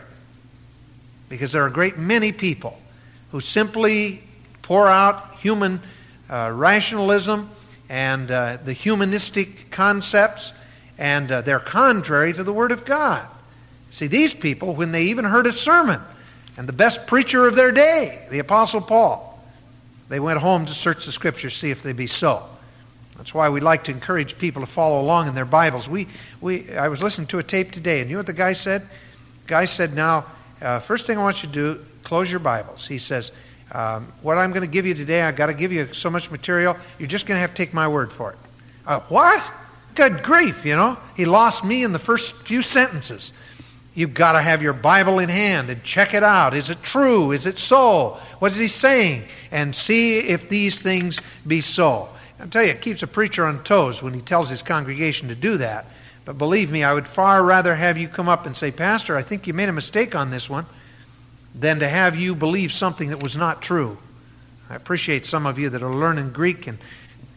[1.28, 2.78] Because there are a great many people
[3.30, 4.22] who simply
[4.62, 5.80] pour out human
[6.28, 7.50] uh, rationalism
[7.88, 10.52] and uh, the humanistic concepts,
[10.98, 13.26] and uh, they're contrary to the Word of God.
[13.90, 16.00] See, these people, when they even heard a sermon,
[16.56, 19.29] and the best preacher of their day, the Apostle Paul,
[20.10, 22.44] they went home to search the Scriptures, see if they be so.
[23.16, 25.88] That's why we like to encourage people to follow along in their Bibles.
[25.88, 26.08] We,
[26.40, 28.82] we, I was listening to a tape today, and you know what the guy said?
[28.82, 30.26] The guy said, Now,
[30.60, 32.88] uh, first thing I want you to do, close your Bibles.
[32.88, 33.30] He says,
[33.70, 36.28] um, What I'm going to give you today, I've got to give you so much
[36.28, 38.38] material, you're just going to have to take my word for it.
[38.86, 39.40] Uh, what?
[39.94, 40.98] Good grief, you know.
[41.16, 43.32] He lost me in the first few sentences.
[44.00, 46.54] You've got to have your Bible in hand and check it out.
[46.54, 47.32] Is it true?
[47.32, 48.18] Is it so?
[48.38, 49.24] What is he saying?
[49.50, 52.08] And see if these things be so.
[52.40, 55.34] I'll tell you, it keeps a preacher on toes when he tells his congregation to
[55.34, 55.84] do that.
[56.24, 59.22] But believe me, I would far rather have you come up and say, Pastor, I
[59.22, 60.64] think you made a mistake on this one
[61.54, 63.98] than to have you believe something that was not true.
[64.70, 66.78] I appreciate some of you that are learning Greek and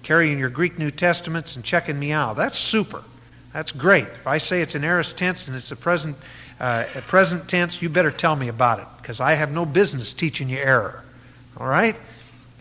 [0.02, 2.38] carrying your Greek New Testaments and checking me out.
[2.38, 3.04] That's super.
[3.52, 4.06] That's great.
[4.06, 6.16] If I say it's an aorist tense and it's a present,
[6.60, 10.14] uh, a present tense, you better tell me about it because I have no business
[10.14, 11.04] teaching you error.
[11.58, 12.00] All right?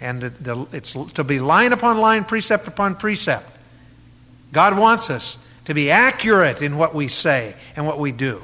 [0.01, 3.49] And the, the, it's to be line upon line, precept upon precept.
[4.53, 8.43] God wants us to be accurate in what we say and what we do.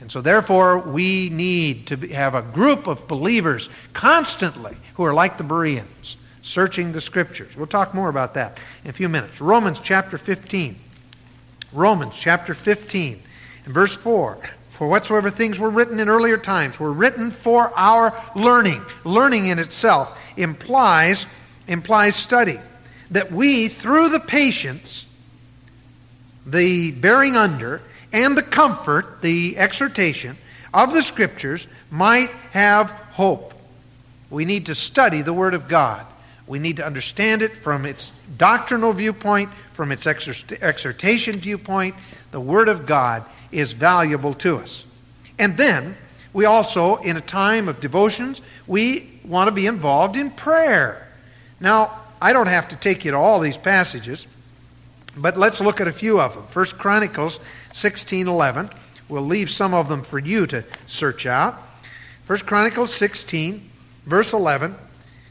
[0.00, 5.36] And so, therefore, we need to have a group of believers constantly who are like
[5.36, 7.56] the Bereans, searching the Scriptures.
[7.56, 9.40] We'll talk more about that in a few minutes.
[9.40, 10.78] Romans chapter 15.
[11.72, 13.22] Romans chapter 15
[13.64, 14.38] and verse 4.
[14.78, 18.80] For whatsoever things were written in earlier times were written for our learning.
[19.02, 21.26] Learning in itself implies,
[21.66, 22.60] implies study.
[23.10, 25.04] That we, through the patience,
[26.46, 30.36] the bearing under, and the comfort, the exhortation
[30.72, 33.54] of the Scriptures might have hope.
[34.30, 36.06] We need to study the Word of God.
[36.46, 41.96] We need to understand it from its doctrinal viewpoint, from its exhortation viewpoint.
[42.30, 44.84] The Word of God is valuable to us.
[45.38, 45.96] And then,
[46.32, 51.08] we also, in a time of devotions, we want to be involved in prayer.
[51.60, 54.26] Now, I don't have to take you to all these passages.
[55.16, 56.44] But let's look at a few of them.
[56.50, 57.40] First Chronicles
[57.72, 58.70] 16:11.
[59.08, 61.60] We'll leave some of them for you to search out.
[62.24, 63.68] First Chronicles 16,
[64.06, 64.76] verse 11.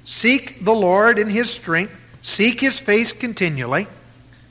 [0.04, 3.88] Seek the Lord in his strength, seek his face continually.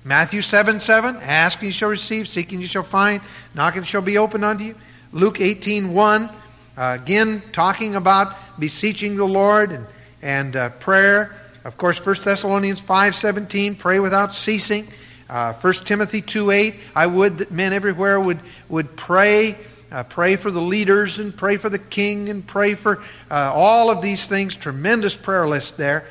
[0.06, 3.20] Matthew 7 7, ask and you shall receive, seek and you shall find,
[3.54, 4.76] knock and shall be opened unto you.
[5.10, 6.30] Luke 18 1,
[6.76, 9.86] uh, again talking about beseeching the Lord and,
[10.22, 11.34] and uh, prayer.
[11.64, 14.86] Of course, 1 Thessalonians 5 17, pray without ceasing.
[15.28, 18.38] Uh, 1 Timothy 2 8, I would that men everywhere would,
[18.68, 19.58] would pray,
[19.90, 23.90] uh, pray for the leaders and pray for the king and pray for uh, all
[23.90, 24.54] of these things.
[24.54, 26.06] Tremendous prayer list there.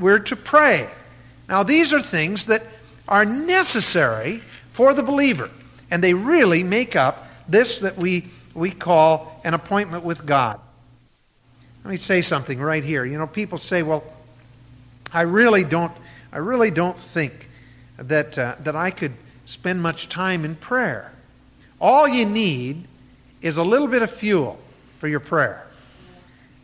[0.00, 0.90] We're to pray.
[1.48, 2.64] Now, these are things that
[3.08, 5.50] are necessary for the believer,
[5.90, 10.60] and they really make up this that we, we call an appointment with God.
[11.84, 13.04] Let me say something right here.
[13.04, 14.04] You know, people say, well,
[15.12, 15.92] I really don't,
[16.32, 17.48] I really don't think
[17.96, 19.12] that, uh, that I could
[19.46, 21.10] spend much time in prayer.
[21.80, 22.86] All you need
[23.42, 24.58] is a little bit of fuel
[24.98, 25.66] for your prayer.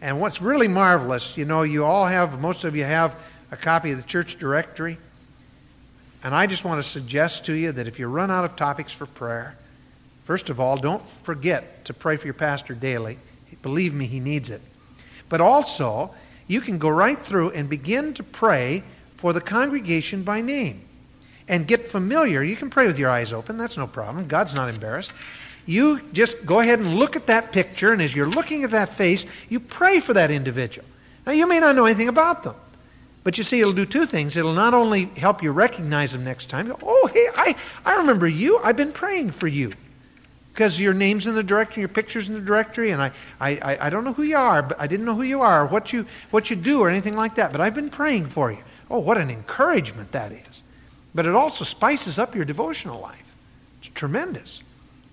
[0.00, 3.14] And what's really marvelous, you know, you all have, most of you have
[3.50, 4.98] a copy of the church directory.
[6.24, 8.92] And I just want to suggest to you that if you run out of topics
[8.92, 9.56] for prayer,
[10.24, 13.18] first of all, don't forget to pray for your pastor daily.
[13.62, 14.60] Believe me, he needs it.
[15.28, 16.14] But also,
[16.46, 18.82] you can go right through and begin to pray
[19.16, 20.82] for the congregation by name
[21.48, 22.42] and get familiar.
[22.42, 24.28] You can pray with your eyes open, that's no problem.
[24.28, 25.12] God's not embarrassed.
[25.66, 28.94] you just go ahead and look at that picture, and as you're looking at that
[28.96, 30.86] face, you pray for that individual.
[31.26, 32.54] Now, you may not know anything about them,
[33.26, 34.36] but you see, it'll do two things.
[34.36, 38.60] It'll not only help you recognize them next time, oh, hey, I, I remember you.
[38.62, 39.72] I've been praying for you.
[40.52, 43.10] Because your name's in the directory, your picture's in the directory, and I,
[43.40, 45.92] I, I don't know who you are, but I didn't know who you are, what
[45.92, 48.62] you, what you do, or anything like that, but I've been praying for you.
[48.92, 50.62] Oh, what an encouragement that is.
[51.12, 53.32] But it also spices up your devotional life.
[53.80, 54.62] It's tremendous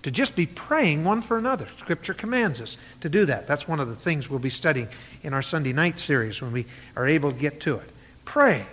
[0.04, 1.66] to just be praying one for another.
[1.78, 3.48] Scripture commands us to do that.
[3.48, 4.86] That's one of the things we'll be studying
[5.24, 7.90] in our Sunday night series when we are able to get to it.
[8.24, 8.66] Pray.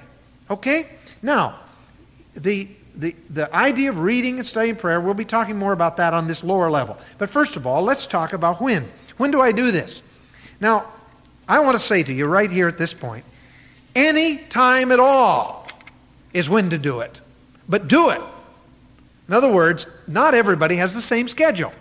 [0.49, 0.87] Okay?
[1.21, 1.59] Now,
[2.35, 6.13] the, the, the idea of reading and studying prayer, we'll be talking more about that
[6.13, 6.97] on this lower level.
[7.17, 8.89] But first of all, let's talk about when.
[9.17, 10.01] When do I do this?
[10.59, 10.91] Now,
[11.47, 13.25] I want to say to you right here at this point
[13.95, 15.67] any time at all
[16.33, 17.19] is when to do it.
[17.67, 18.21] But do it.
[19.27, 21.73] In other words, not everybody has the same schedule.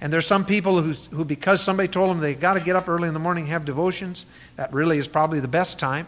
[0.00, 2.88] And there's some people who, who because somebody told them they got to get up
[2.88, 6.06] early in the morning and have devotions, that really is probably the best time.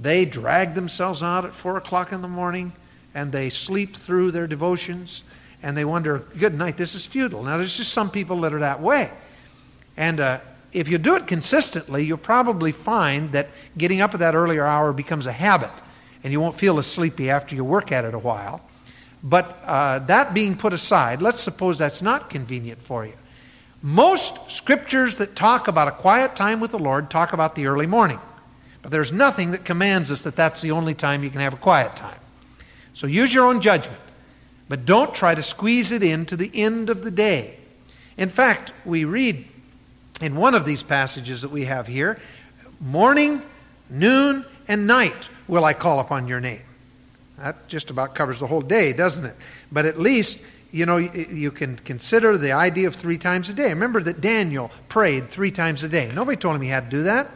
[0.00, 2.72] They drag themselves out at 4 o'clock in the morning
[3.14, 5.24] and they sleep through their devotions
[5.62, 7.42] and they wonder, good night, this is futile.
[7.42, 9.10] Now, there's just some people that are that way.
[9.96, 10.38] And uh,
[10.72, 14.92] if you do it consistently, you'll probably find that getting up at that earlier hour
[14.92, 15.70] becomes a habit
[16.22, 18.60] and you won't feel as sleepy after you work at it a while.
[19.22, 23.14] But uh, that being put aside, let's suppose that's not convenient for you.
[23.82, 27.86] Most scriptures that talk about a quiet time with the Lord talk about the early
[27.86, 28.20] morning.
[28.82, 31.58] But there's nothing that commands us that that's the only time you can have a
[31.58, 32.18] quiet time.
[32.94, 33.98] So use your own judgment.
[34.68, 37.56] But don't try to squeeze it into the end of the day.
[38.16, 39.46] In fact, we read
[40.20, 42.18] in one of these passages that we have here
[42.80, 43.42] morning,
[43.90, 46.60] noon, and night will I call upon your name.
[47.38, 49.34] That just about covers the whole day, doesn't it?
[49.72, 50.38] But at least,
[50.72, 53.68] you know, you can consider the idea of three times a day.
[53.68, 56.10] Remember that Daniel prayed three times a day.
[56.12, 57.30] Nobody told him he had to do that.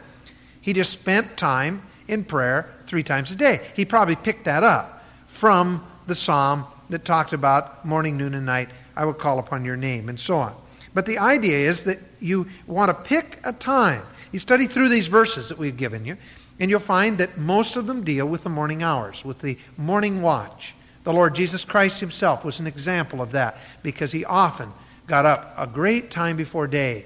[0.63, 3.59] He just spent time in prayer three times a day.
[3.75, 8.69] He probably picked that up from the psalm that talked about morning, noon, and night,
[8.95, 10.55] I will call upon your name, and so on.
[10.93, 14.03] But the idea is that you want to pick a time.
[14.31, 16.15] You study through these verses that we've given you,
[16.61, 20.21] and you'll find that most of them deal with the morning hours, with the morning
[20.21, 20.75] watch.
[21.03, 24.71] The Lord Jesus Christ himself was an example of that because he often
[25.07, 27.05] got up a great time before day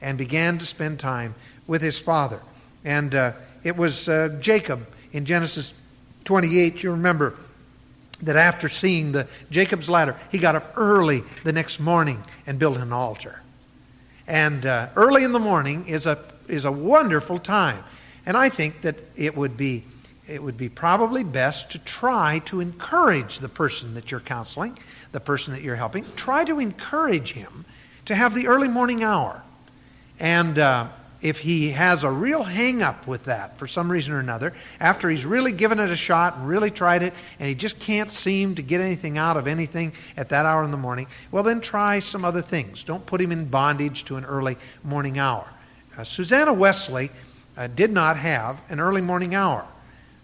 [0.00, 1.36] and began to spend time
[1.68, 2.40] with his Father.
[2.86, 3.32] And uh,
[3.64, 5.74] it was uh, Jacob in Genesis
[6.24, 7.34] 28, you remember
[8.22, 12.78] that after seeing the Jacob's ladder, he got up early the next morning and built
[12.78, 13.40] an altar.
[14.28, 16.18] And uh, early in the morning is a,
[16.48, 17.82] is a wonderful time.
[18.24, 19.84] And I think that it would be
[20.28, 24.76] it would be probably best to try to encourage the person that you're counseling,
[25.12, 26.04] the person that you're helping.
[26.16, 27.64] Try to encourage him
[28.06, 29.40] to have the early morning hour.
[30.18, 30.88] And uh,
[31.22, 35.08] if he has a real hang up with that for some reason or another, after
[35.08, 38.54] he's really given it a shot and really tried it, and he just can't seem
[38.54, 42.00] to get anything out of anything at that hour in the morning, well, then try
[42.00, 42.84] some other things.
[42.84, 45.46] Don't put him in bondage to an early morning hour.
[45.96, 47.10] Uh, Susanna Wesley
[47.56, 49.66] uh, did not have an early morning hour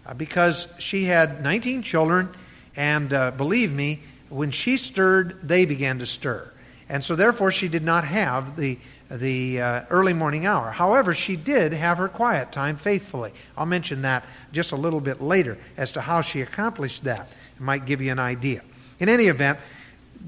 [0.05, 2.29] uh, because she had 19 children,
[2.75, 6.49] and uh, believe me, when she stirred, they began to stir.
[6.89, 8.77] And so, therefore, she did not have the,
[9.17, 10.71] the uh, early morning hour.
[10.71, 13.31] However, she did have her quiet time faithfully.
[13.57, 17.29] I'll mention that just a little bit later as to how she accomplished that.
[17.55, 18.61] It might give you an idea.
[18.99, 19.59] In any event,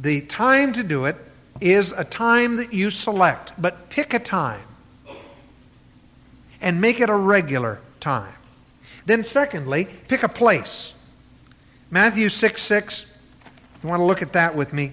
[0.02, 1.16] the time to do it
[1.62, 4.62] is a time that you select, but pick a time
[6.62, 8.34] and make it a regular time.
[9.06, 10.94] Then, secondly, pick a place.
[11.92, 13.06] Matthew 6 6,
[13.84, 14.92] you want to look at that with me.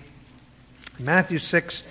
[0.98, 1.82] Matthew 6,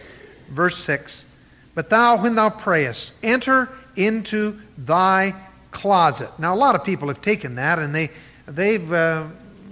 [0.50, 1.26] verse 6.
[1.74, 5.34] But thou, when thou prayest, enter into thy
[5.72, 6.30] closet.
[6.38, 8.10] Now, a lot of people have taken that and they,
[8.46, 9.26] they've uh,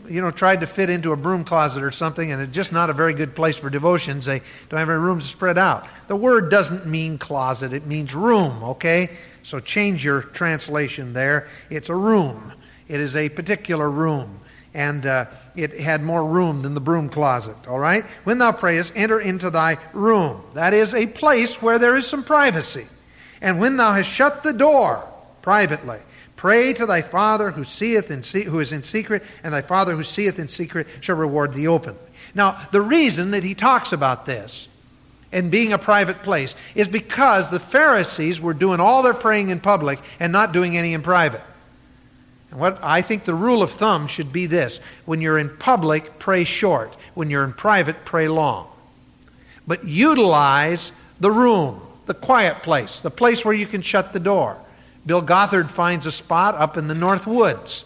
[0.10, 2.90] you know, tried to fit into a broom closet or something, and it's just not
[2.90, 4.26] a very good place for devotions.
[4.26, 5.88] They don't have any rooms spread out.
[6.08, 9.18] The word doesn't mean closet, it means room, okay?
[9.44, 11.48] So change your translation there.
[11.70, 12.52] It's a room,
[12.88, 14.40] it is a particular room.
[14.74, 18.06] And uh, it had more room than the broom closet, all right?
[18.24, 20.44] When thou prayest, enter into thy room.
[20.54, 22.88] That is a place where there is some privacy.
[23.42, 25.04] And when thou hast shut the door
[25.42, 26.00] privately,
[26.40, 29.94] Pray to thy Father who seeth in se- who is in secret, and thy Father
[29.94, 32.00] who seeth in secret shall reward thee openly.
[32.34, 34.70] Now, the reason that he talks about this
[35.34, 39.60] and being a private place is because the Pharisees were doing all their praying in
[39.60, 41.42] public and not doing any in private.
[42.52, 46.18] And what I think the rule of thumb should be this when you're in public,
[46.20, 46.96] pray short.
[47.14, 48.68] When you're in private, pray long.
[49.70, 54.58] but utilize the room, the quiet place, the place where you can shut the door.
[55.06, 57.86] Bill Gothard finds a spot up in the North Woods.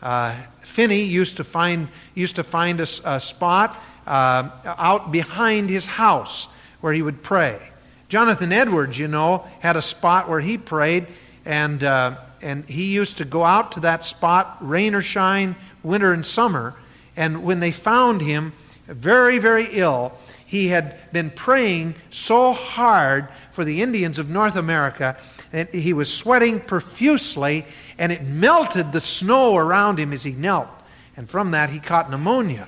[0.00, 5.86] Uh, Finney used to find, used to find a, a spot uh, out behind his
[5.86, 6.48] house
[6.80, 7.60] where he would pray.
[8.08, 11.06] Jonathan Edwards, you know, had a spot where he prayed,
[11.44, 16.12] and, uh, and he used to go out to that spot, rain or shine, winter
[16.12, 16.74] and summer.
[17.16, 18.52] And when they found him
[18.86, 20.12] very, very ill,
[20.46, 25.16] he had been praying so hard for the Indians of North America
[25.52, 27.64] that he was sweating profusely,
[27.98, 30.68] and it melted the snow around him as he knelt.
[31.16, 32.66] And from that, he caught pneumonia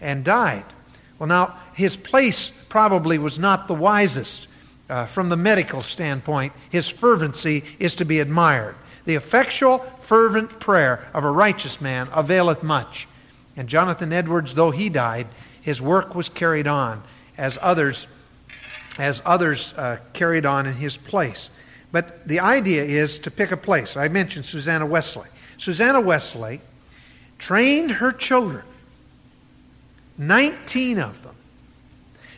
[0.00, 0.64] and died.
[1.18, 4.48] Well, now, his place probably was not the wisest
[4.90, 8.74] uh, from the medical standpoint, his fervency is to be admired.
[9.04, 13.06] The effectual, fervent prayer of a righteous man availeth much.
[13.56, 15.26] And Jonathan Edwards, though he died,
[15.60, 17.02] his work was carried on
[17.38, 18.06] as others,
[18.98, 21.50] as others uh, carried on in his place.
[21.92, 23.96] But the idea is to pick a place.
[23.96, 25.28] I mentioned Susanna Wesley.
[25.58, 26.60] Susanna Wesley
[27.38, 28.64] trained her children,
[30.18, 31.34] 19 of them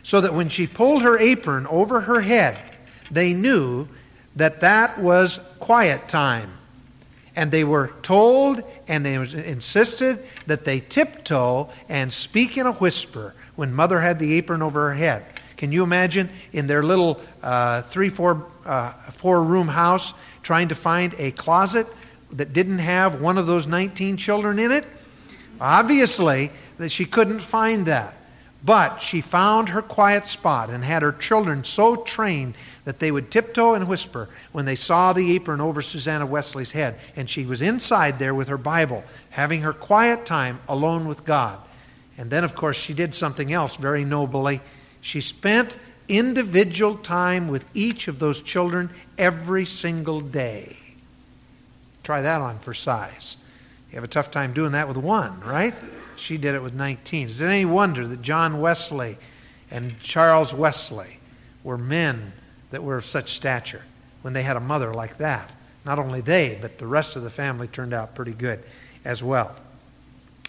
[0.07, 2.57] so that when she pulled her apron over her head,
[3.11, 3.85] they knew
[4.37, 6.56] that that was quiet time.
[7.37, 13.35] And they were told and they insisted that they tiptoe and speak in a whisper
[13.55, 15.23] when mother had the apron over her head.
[15.55, 20.75] Can you imagine in their little uh, three, four, uh, four room house trying to
[20.75, 21.85] find a closet
[22.31, 24.85] that didn't have one of those 19 children in it?
[25.61, 28.15] Obviously, that she couldn't find that.
[28.65, 32.55] But she found her quiet spot and had her children so trained
[32.87, 36.97] that they would tiptoe and whisper when they saw the apron over Susanna Wesley's head.
[37.17, 41.59] And she was inside there with her Bible, having her quiet time alone with God.
[42.17, 44.61] And then, of course, she did something else very nobly.
[45.01, 45.75] She spent
[46.07, 50.77] individual time with each of those children every single day.
[52.03, 53.35] Try that on for size.
[53.91, 55.77] You have a tough time doing that with one, right?
[56.15, 57.27] She did it with 19.
[57.27, 59.17] Is it any wonder that John Wesley
[59.71, 61.19] and Charles Wesley
[61.65, 62.31] were men
[62.71, 63.81] that were of such stature
[64.21, 65.51] when they had a mother like that?
[65.85, 68.61] Not only they, but the rest of the family turned out pretty good
[69.05, 69.55] as well.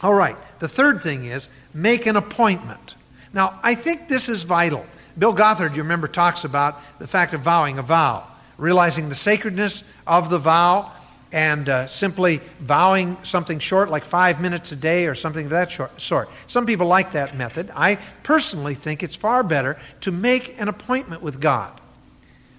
[0.01, 2.95] All right, the third thing is make an appointment.
[3.33, 4.85] Now, I think this is vital.
[5.19, 9.83] Bill Gothard, you remember, talks about the fact of vowing a vow, realizing the sacredness
[10.07, 10.93] of the vow,
[11.33, 15.71] and uh, simply vowing something short, like five minutes a day or something of that
[15.71, 16.29] short, sort.
[16.47, 17.71] Some people like that method.
[17.75, 21.79] I personally think it's far better to make an appointment with God.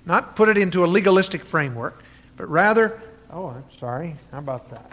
[0.10, 2.04] Not put it into a legalistic framework,
[2.36, 3.00] but rather,
[3.32, 4.92] oh, I'm sorry, how about that?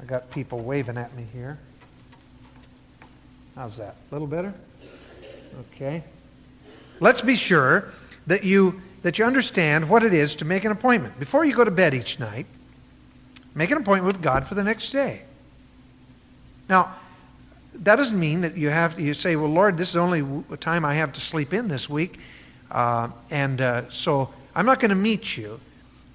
[0.00, 1.58] I got people waving at me here.
[3.56, 3.96] How's that?
[4.10, 4.54] A little better?
[5.74, 6.04] Okay.
[7.00, 7.88] Let's be sure
[8.28, 11.18] that you that you understand what it is to make an appointment.
[11.18, 12.46] Before you go to bed each night,
[13.54, 15.22] Make an appointment with God for the next day.
[16.68, 16.94] Now,
[17.74, 20.84] that doesn't mean that you have you say, well, Lord, this is the only time
[20.84, 22.18] I have to sleep in this week.
[22.70, 25.60] Uh, and uh, so I'm not going to meet you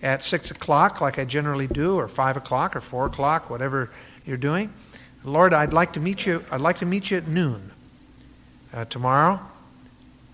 [0.03, 3.89] at 6 o'clock like I generally do, or 5 o'clock, or 4 o'clock, whatever
[4.25, 4.71] you're doing.
[5.23, 7.71] Lord, I'd like to meet you, I'd like to meet you at noon
[8.73, 9.39] uh, tomorrow.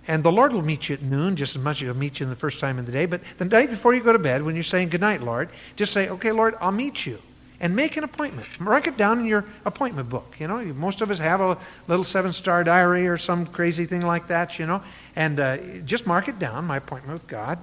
[0.08, 2.26] And the Lord will meet you at noon just as much as He'll meet you
[2.26, 3.06] the first time in the day.
[3.06, 5.94] But the night before you go to bed, when you're saying good night, Lord, just
[5.94, 7.18] say, okay, Lord, I'll meet you.
[7.62, 8.46] And make an appointment.
[8.60, 10.36] Write it down in your appointment book.
[10.38, 14.02] You know, most of us have a little seven star diary or some crazy thing
[14.02, 14.84] like that, you know.
[15.16, 17.58] And uh, just mark it down, my appointment with God.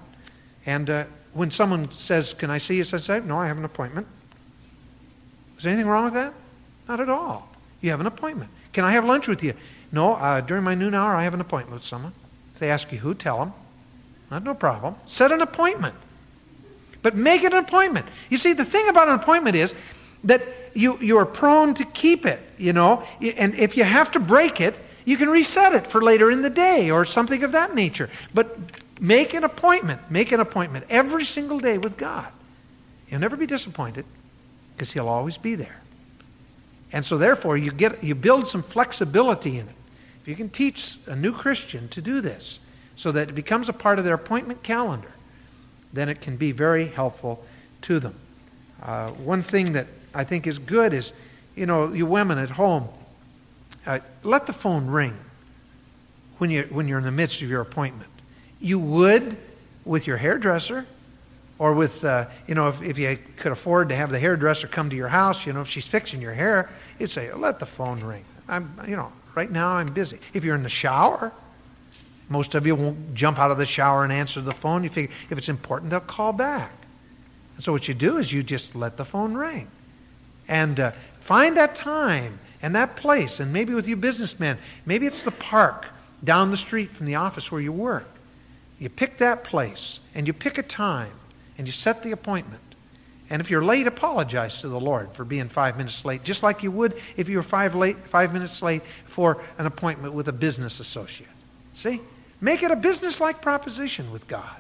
[0.70, 2.84] And uh, when someone says, Can I see you?
[2.84, 4.06] Say, No, I have an appointment.
[5.58, 6.32] Is anything wrong with that?
[6.88, 7.48] Not at all.
[7.80, 8.52] You have an appointment.
[8.72, 9.52] Can I have lunch with you?
[9.90, 12.12] No, uh, during my noon hour, I have an appointment with someone
[12.54, 13.52] If they ask you who, tell them.
[14.30, 14.94] Not no problem.
[15.08, 15.96] Set an appointment.
[17.02, 18.06] But make it an appointment.
[18.28, 19.74] You see, the thing about an appointment is
[20.22, 20.42] that
[20.74, 24.60] you, you are prone to keep it, you know, and if you have to break
[24.60, 28.08] it, you can reset it for later in the day or something of that nature.
[28.34, 28.56] But
[29.00, 30.00] make an appointment.
[30.10, 32.28] Make an appointment every single day with God.
[33.08, 34.04] You'll never be disappointed
[34.74, 35.80] because He'll always be there.
[36.92, 39.74] And so therefore you get you build some flexibility in it.
[40.20, 42.58] If you can teach a new Christian to do this
[42.96, 45.10] so that it becomes a part of their appointment calendar,
[45.92, 47.44] then it can be very helpful
[47.82, 48.14] to them.
[48.82, 51.12] Uh, one thing that I think is good is,
[51.56, 52.88] you know, you women at home,
[53.86, 55.16] uh, let the phone ring
[56.38, 58.09] when, you, when you're in the midst of your appointment.
[58.60, 59.36] You would
[59.84, 60.86] with your hairdresser
[61.58, 64.90] or with, uh, you know, if, if you could afford to have the hairdresser come
[64.90, 68.00] to your house, you know, if she's fixing your hair, you'd say, let the phone
[68.00, 68.24] ring.
[68.48, 70.18] I'm, you know, Right now I'm busy.
[70.34, 71.32] If you're in the shower,
[72.30, 74.84] Most of you won't jump out of the shower and answer the phone.
[74.84, 76.72] You figure if it's important, they'll call back.
[77.56, 79.68] And so what you do is you just let the phone ring.
[80.48, 80.92] And uh,
[81.22, 83.40] find that time and that place.
[83.40, 85.86] And maybe with you businessmen, maybe it's the park
[86.22, 88.06] down the street from the office where you work.
[88.80, 91.12] You pick that place and you pick a time
[91.56, 92.62] and you set the appointment.
[93.28, 96.64] And if you're late, apologize to the Lord for being five minutes late, just like
[96.64, 100.32] you would if you were five, late, five minutes late for an appointment with a
[100.32, 101.28] business associate.
[101.74, 102.00] See?
[102.40, 104.56] Make it a business like proposition with God,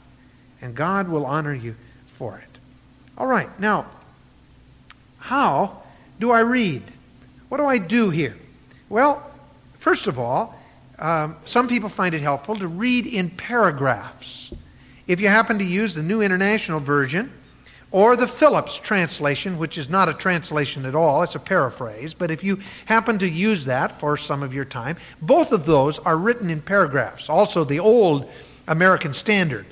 [0.60, 1.74] and God will honor you
[2.18, 2.58] for it.
[3.16, 3.86] All right, now,
[5.18, 5.82] how
[6.18, 6.82] do I read?
[7.48, 8.36] What do I do here?
[8.90, 9.28] Well,
[9.78, 10.59] first of all,
[11.00, 14.52] um, some people find it helpful to read in paragraphs.
[15.06, 17.32] If you happen to use the New International Version
[17.90, 22.30] or the Phillips translation, which is not a translation at all, it's a paraphrase, but
[22.30, 26.16] if you happen to use that for some of your time, both of those are
[26.16, 27.28] written in paragraphs.
[27.28, 28.30] Also, the old
[28.68, 29.66] American Standard,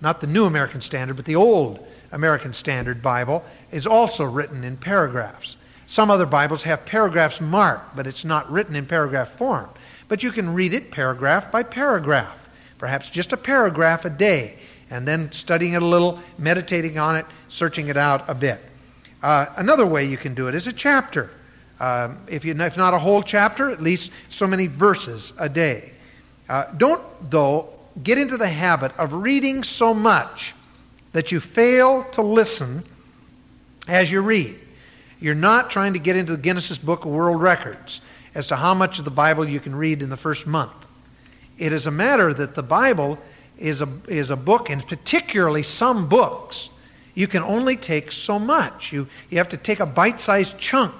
[0.00, 4.76] not the New American Standard, but the old American Standard Bible, is also written in
[4.76, 5.56] paragraphs.
[5.86, 9.68] Some other Bibles have paragraphs marked, but it's not written in paragraph form.
[10.12, 12.36] But you can read it paragraph by paragraph,
[12.76, 14.58] perhaps just a paragraph a day,
[14.90, 18.60] and then studying it a little, meditating on it, searching it out a bit.
[19.22, 21.30] Uh, another way you can do it is a chapter.
[21.80, 25.92] Um, if, you, if not a whole chapter, at least so many verses a day.
[26.46, 27.70] Uh, don't, though,
[28.02, 30.52] get into the habit of reading so much
[31.12, 32.84] that you fail to listen
[33.88, 34.58] as you read.
[35.20, 38.02] You're not trying to get into the Guinness Book of World Records
[38.34, 40.72] as to how much of the Bible you can read in the first month.
[41.58, 43.18] It is a matter that the Bible
[43.58, 46.68] is a, is a book, and particularly some books,
[47.14, 48.92] you can only take so much.
[48.92, 50.94] You, you have to take a bite sized chunk,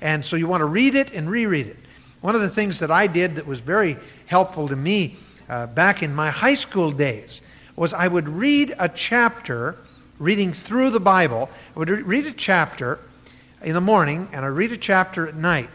[0.00, 1.76] and so you want to read it and reread it.
[2.20, 5.16] One of the things that I did that was very helpful to me
[5.48, 7.40] uh, back in my high school days
[7.76, 9.76] was I would read a chapter,
[10.18, 12.98] reading through the Bible, I would read a chapter
[13.62, 15.68] in the morning, and I read a chapter at night.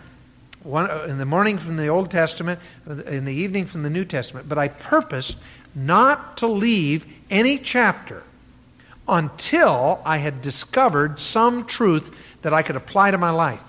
[0.63, 4.05] One, uh, in the morning from the Old Testament, in the evening from the New
[4.05, 4.47] Testament.
[4.47, 5.37] But I purposed
[5.73, 8.23] not to leave any chapter
[9.07, 12.11] until I had discovered some truth
[12.43, 13.61] that I could apply to my life.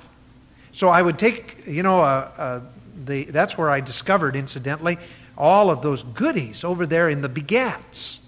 [0.73, 2.61] So I would take, you know, uh, uh,
[3.05, 4.99] the, that's where I discovered, incidentally,
[5.37, 8.19] all of those goodies over there in the begats.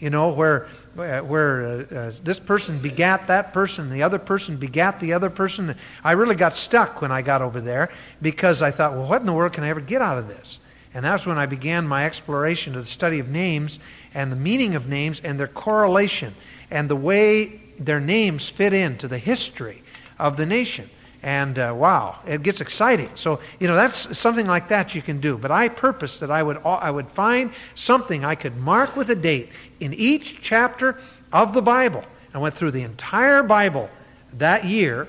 [0.00, 4.98] You know, where where uh, uh, this person begat that person, the other person begat
[4.98, 5.74] the other person.
[6.02, 7.90] I really got stuck when I got over there
[8.22, 10.58] because I thought, well, what in the world can I ever get out of this?
[10.94, 13.78] And that's when I began my exploration of the study of names
[14.14, 16.34] and the meaning of names and their correlation
[16.70, 19.82] and the way their names fit into the history
[20.18, 20.88] of the nation.
[21.22, 23.10] And uh, wow, it gets exciting.
[23.14, 25.36] So, you know, that's something like that you can do.
[25.36, 29.14] But I purposed that I would, I would find something I could mark with a
[29.14, 29.50] date
[29.80, 30.98] in each chapter
[31.32, 32.04] of the Bible.
[32.32, 33.90] I went through the entire Bible
[34.38, 35.08] that year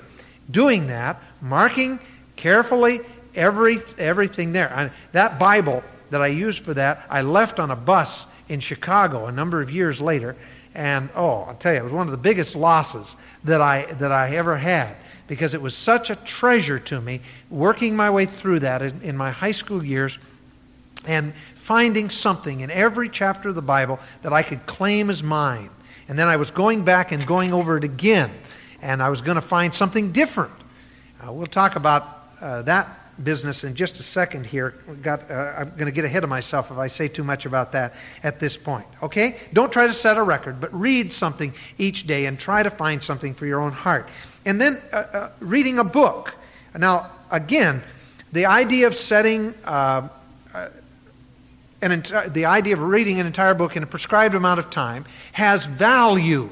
[0.50, 2.00] doing that, marking
[2.36, 3.00] carefully
[3.34, 4.92] every, everything there.
[5.12, 9.32] That Bible that I used for that, I left on a bus in Chicago a
[9.32, 10.36] number of years later.
[10.74, 14.10] And oh, I'll tell you, it was one of the biggest losses that I, that
[14.10, 14.96] I ever had
[15.28, 17.20] because it was such a treasure to me
[17.50, 20.18] working my way through that in, in my high school years
[21.06, 21.32] and
[21.62, 25.70] finding something in every chapter of the Bible that I could claim as mine.
[26.08, 28.32] And then I was going back and going over it again,
[28.82, 30.52] and I was going to find something different.
[31.24, 32.88] Uh, we'll talk about uh, that
[33.22, 34.70] business in just a second here.
[35.02, 37.70] Got, uh, I'm going to get ahead of myself if I say too much about
[37.72, 37.94] that
[38.24, 38.86] at this point.
[39.00, 39.36] Okay?
[39.52, 43.00] Don't try to set a record, but read something each day and try to find
[43.00, 44.08] something for your own heart.
[44.46, 46.34] And then uh, uh, reading a book.
[46.76, 47.84] Now, again,
[48.32, 49.54] the idea of setting
[51.82, 54.60] uh, uh, an enti- the idea of reading an entire book in a prescribed amount
[54.60, 56.48] of time has value.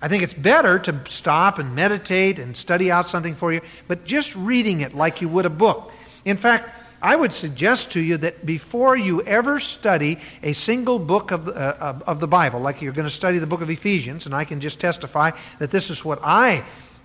[0.00, 4.04] I think it's better to stop and meditate and study out something for you, but
[4.04, 5.92] just reading it like you would a book.
[6.24, 11.30] In fact, I would suggest to you that before you ever study a single book
[11.30, 14.26] of, uh, of, of, the Bible, like you're going to study the book of Ephesians,
[14.26, 15.30] and I can just testify
[15.60, 16.64] that this is what I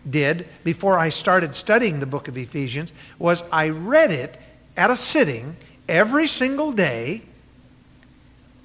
[0.10, 4.40] did before I started studying the book of Ephesians, was I read it
[4.78, 5.56] at a sitting
[5.88, 7.22] every single day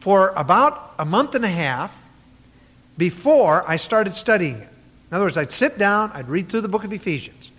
[0.01, 1.97] for about a month and a half
[2.97, 4.69] before I started studying it.
[5.11, 7.51] In other words, I'd sit down, I'd read through the book of Ephesians,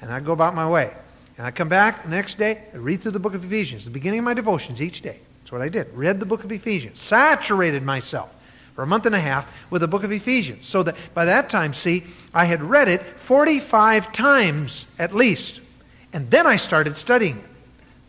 [0.00, 0.92] and I'd go about my way.
[1.36, 3.90] And I come back the next day, I read through the book of Ephesians, the
[3.90, 5.18] beginning of my devotions each day.
[5.42, 5.88] That's what I did.
[5.94, 7.00] Read the book of Ephesians.
[7.00, 8.30] Saturated myself
[8.74, 10.66] for a month and a half with the book of Ephesians.
[10.66, 12.04] So that by that time, see,
[12.34, 15.60] I had read it 45 times at least.
[16.12, 17.47] And then I started studying it.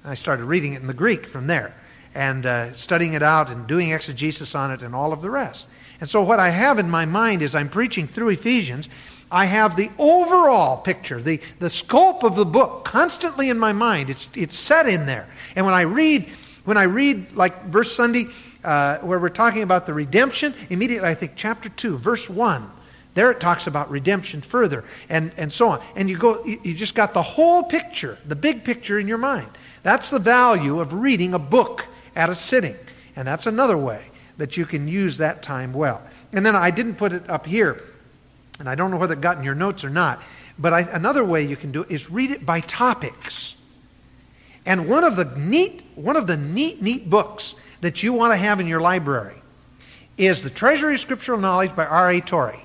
[0.03, 1.73] I started reading it in the Greek from there.
[2.15, 5.67] and uh, studying it out and doing exegesis on it and all of the rest.
[6.01, 8.89] And so, what I have in my mind is I'm preaching through Ephesians.
[9.31, 14.09] I have the overall picture, the, the scope of the book constantly in my mind.
[14.09, 15.27] It's, it's set in there.
[15.55, 16.27] And when I read,
[16.65, 18.25] when I read like verse Sunday,
[18.63, 22.71] uh, where we're talking about the redemption, immediately I think chapter 2, verse 1.
[23.13, 25.83] There it talks about redemption further, and, and so on.
[25.95, 29.17] And you go, you, you just got the whole picture, the big picture in your
[29.17, 29.49] mind.
[29.83, 32.75] That's the value of reading a book at a sitting.
[33.15, 34.03] And that's another way
[34.37, 36.01] that you can use that time well.
[36.31, 37.83] And then I didn't put it up here,
[38.59, 40.23] and I don't know whether it got in your notes or not,
[40.57, 43.55] but I, another way you can do it is read it by topics.
[44.65, 48.37] And one of the neat, one of the neat, neat books that you want to
[48.37, 49.35] have in your library
[50.17, 52.21] is The Treasury of Scriptural Knowledge by R.A.
[52.21, 52.59] Torrey.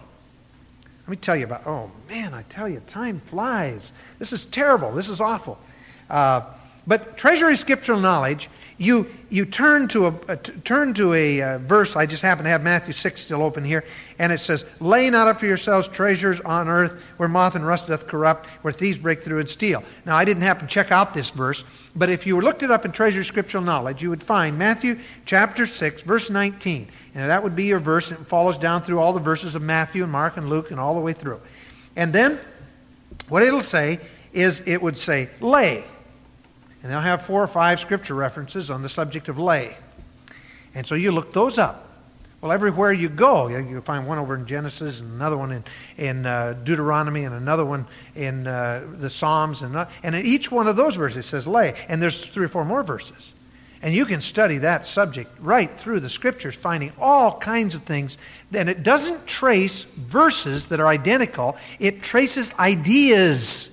[1.02, 3.92] Let me tell you about, oh man, I tell you, time flies.
[4.18, 4.92] This is terrible.
[4.92, 5.58] This is awful.
[6.08, 6.42] Uh,
[6.86, 11.94] but Treasury Scriptural Knowledge you, you turn to, a, a turn to a uh, verse,
[11.94, 13.84] I just happen to have Matthew 6 still open here,
[14.18, 17.86] and it says, Lay not up for yourselves treasures on earth where moth and rust
[17.86, 19.84] doth corrupt, where thieves break through and steal.
[20.04, 21.62] Now, I didn't happen to check out this verse,
[21.94, 25.68] but if you looked it up in Treasury Scriptural Knowledge, you would find Matthew chapter
[25.68, 26.88] 6, verse 19.
[27.14, 29.62] And that would be your verse, and it follows down through all the verses of
[29.62, 31.40] Matthew and Mark and Luke and all the way through.
[31.94, 32.40] And then,
[33.28, 34.00] what it'll say
[34.32, 35.84] is it would say, Lay.
[36.84, 39.74] And they'll have four or five scripture references on the subject of lay.
[40.74, 41.88] And so you look those up.
[42.42, 45.64] Well, everywhere you go, you'll find one over in Genesis, and another one in,
[45.96, 49.62] in uh, Deuteronomy, and another one in uh, the Psalms.
[49.62, 51.72] And, uh, and in each one of those verses it says lay.
[51.88, 53.32] And there's three or four more verses.
[53.80, 58.18] And you can study that subject right through the scriptures, finding all kinds of things.
[58.52, 63.70] And it doesn't trace verses that are identical, it traces ideas.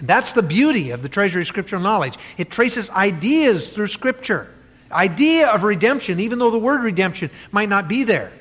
[0.00, 2.16] And that's the beauty of the treasury of scriptural knowledge.
[2.38, 4.48] It traces ideas through Scripture.
[4.90, 8.32] Idea of redemption, even though the word redemption might not be there.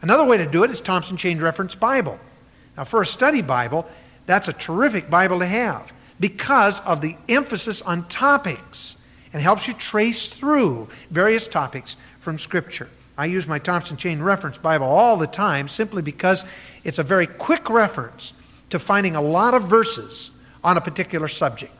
[0.00, 2.18] Another way to do it is Thompson Chain Reference Bible.
[2.74, 3.86] Now, for a study Bible,
[4.24, 8.96] that's a terrific Bible to have because of the emphasis on topics
[9.34, 12.88] and helps you trace through various topics from Scripture.
[13.18, 16.46] I use my Thompson Chain Reference Bible all the time simply because
[16.84, 18.32] it's a very quick reference
[18.70, 20.30] to finding a lot of verses
[20.64, 21.72] on a particular subject.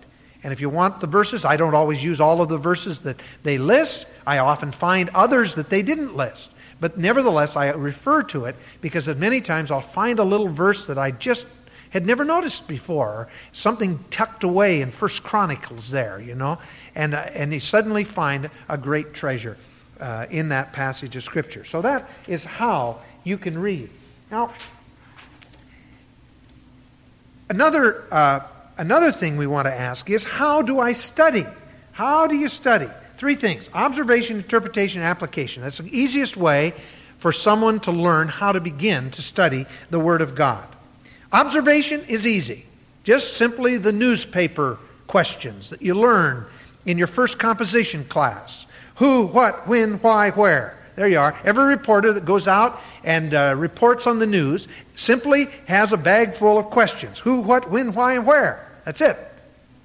[0.43, 3.21] And if you want the verses, I don't always use all of the verses that
[3.43, 4.07] they list.
[4.27, 6.53] I often find others that they didn't list.
[6.81, 10.97] But nevertheless, I refer to it because many times I'll find a little verse that
[10.97, 11.47] I just
[11.91, 16.59] had never noticed before, something tucked away in First Chronicles there, you know,
[16.95, 19.57] and uh, and you suddenly find a great treasure
[19.99, 21.65] uh, in that passage of Scripture.
[21.65, 23.91] So that is how you can read.
[24.31, 24.53] Now,
[27.49, 28.05] another.
[28.13, 28.41] Uh,
[28.79, 31.45] another thing we want to ask is how do I study?
[31.93, 32.89] How do you study?
[33.19, 35.63] Three things observation, interpretation, application.
[35.63, 36.73] That's the easiest way
[37.19, 40.65] for someone to learn how to begin to study the Word of God.
[41.33, 42.65] Observation is easy,
[43.05, 46.47] just simply the newspaper questions that you learn
[46.87, 48.65] in your first composition class
[48.95, 50.77] who, what, when, why, where.
[50.97, 51.37] There you are.
[51.45, 56.35] Every reporter that goes out and uh, reports on the news simply has a bag
[56.35, 58.68] full of questions who, what, when, why, and where.
[58.89, 59.19] That's it.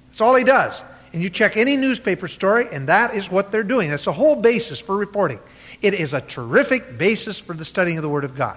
[0.08, 0.82] That's all he does.
[1.12, 3.90] And you check any newspaper story, and that is what they're doing.
[3.90, 5.38] That's the whole basis for reporting.
[5.82, 8.56] It is a terrific basis for the studying of the Word of God.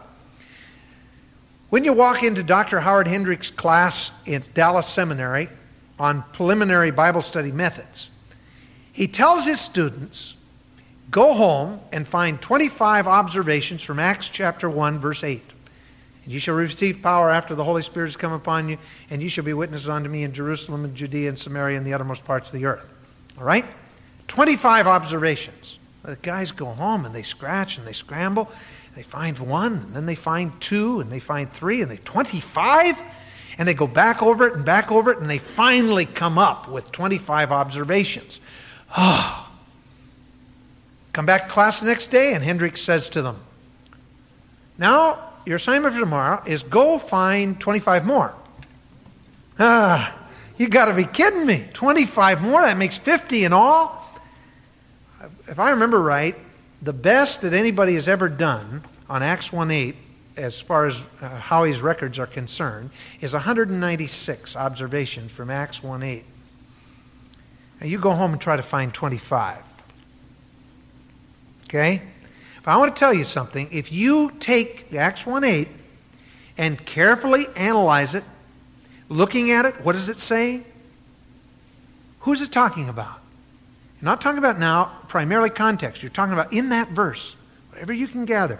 [1.69, 2.79] When you walk into Dr.
[2.79, 5.49] Howard Hendricks' class at Dallas Seminary
[5.99, 8.07] on preliminary Bible study methods,
[8.93, 10.35] he tells his students
[11.11, 15.41] go home and find 25 observations from Acts chapter 1, verse 8.
[16.27, 18.77] And you shall receive power after the Holy Spirit has come upon you,
[19.09, 21.93] and you shall be witnesses unto me in Jerusalem and Judea and Samaria and the
[21.93, 22.85] uttermost parts of the earth.
[23.37, 23.63] All right?
[24.27, 25.79] 25 observations.
[26.03, 28.51] The guys go home and they scratch and they scramble.
[28.93, 32.97] They find one, and then they find two, and they find three, and they 25?
[33.57, 36.67] And they go back over it and back over it, and they finally come up
[36.67, 38.41] with 25 observations.
[38.97, 39.49] Oh.
[41.13, 43.39] Come back to class the next day, and Hendricks says to them,
[44.77, 48.35] Now, your assignment for tomorrow is go find 25 more.
[49.57, 50.27] Ah,
[50.57, 51.65] you got to be kidding me.
[51.73, 52.61] 25 more?
[52.61, 54.03] That makes 50 in all?
[55.47, 56.35] If I remember right,
[56.81, 59.95] the best that anybody has ever done on Acts 1 8,
[60.35, 62.89] as far as uh, Howie's records are concerned,
[63.21, 66.23] is 196 observations from Acts 1 8.
[67.79, 69.63] Now you go home and try to find 25.
[71.63, 72.01] Okay?
[72.67, 73.69] But I want to tell you something.
[73.71, 75.69] If you take Acts 1 8
[76.57, 78.25] and carefully analyze it,
[79.07, 80.63] looking at it, what does it say?
[82.19, 83.21] Who's it talking about?
[84.01, 86.03] You're not talking about now primarily context.
[86.03, 87.37] You're talking about in that verse,
[87.69, 88.59] whatever you can gather.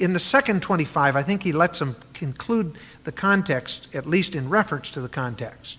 [0.00, 4.50] In the second 25, I think he lets them conclude the context, at least in
[4.50, 5.78] reference to the context.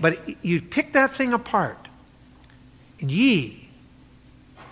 [0.00, 1.88] But you pick that thing apart.
[3.00, 3.68] And ye,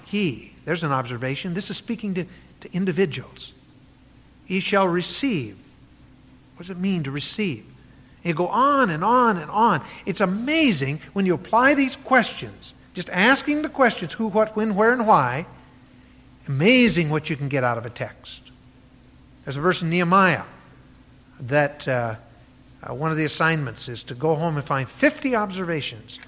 [0.04, 1.54] he, there's an observation.
[1.54, 2.24] This is speaking to,
[2.60, 3.52] to individuals.
[4.46, 5.56] Ye shall receive.
[6.56, 7.64] What does it mean to receive?
[8.22, 9.84] You go on and on and on.
[10.06, 14.92] It's amazing when you apply these questions, just asking the questions who, what, when, where,
[14.92, 15.46] and why.
[16.46, 18.40] Amazing what you can get out of a text.
[19.44, 20.44] There's a verse in Nehemiah
[21.40, 22.14] that uh,
[22.82, 26.20] uh, one of the assignments is to go home and find 50 observations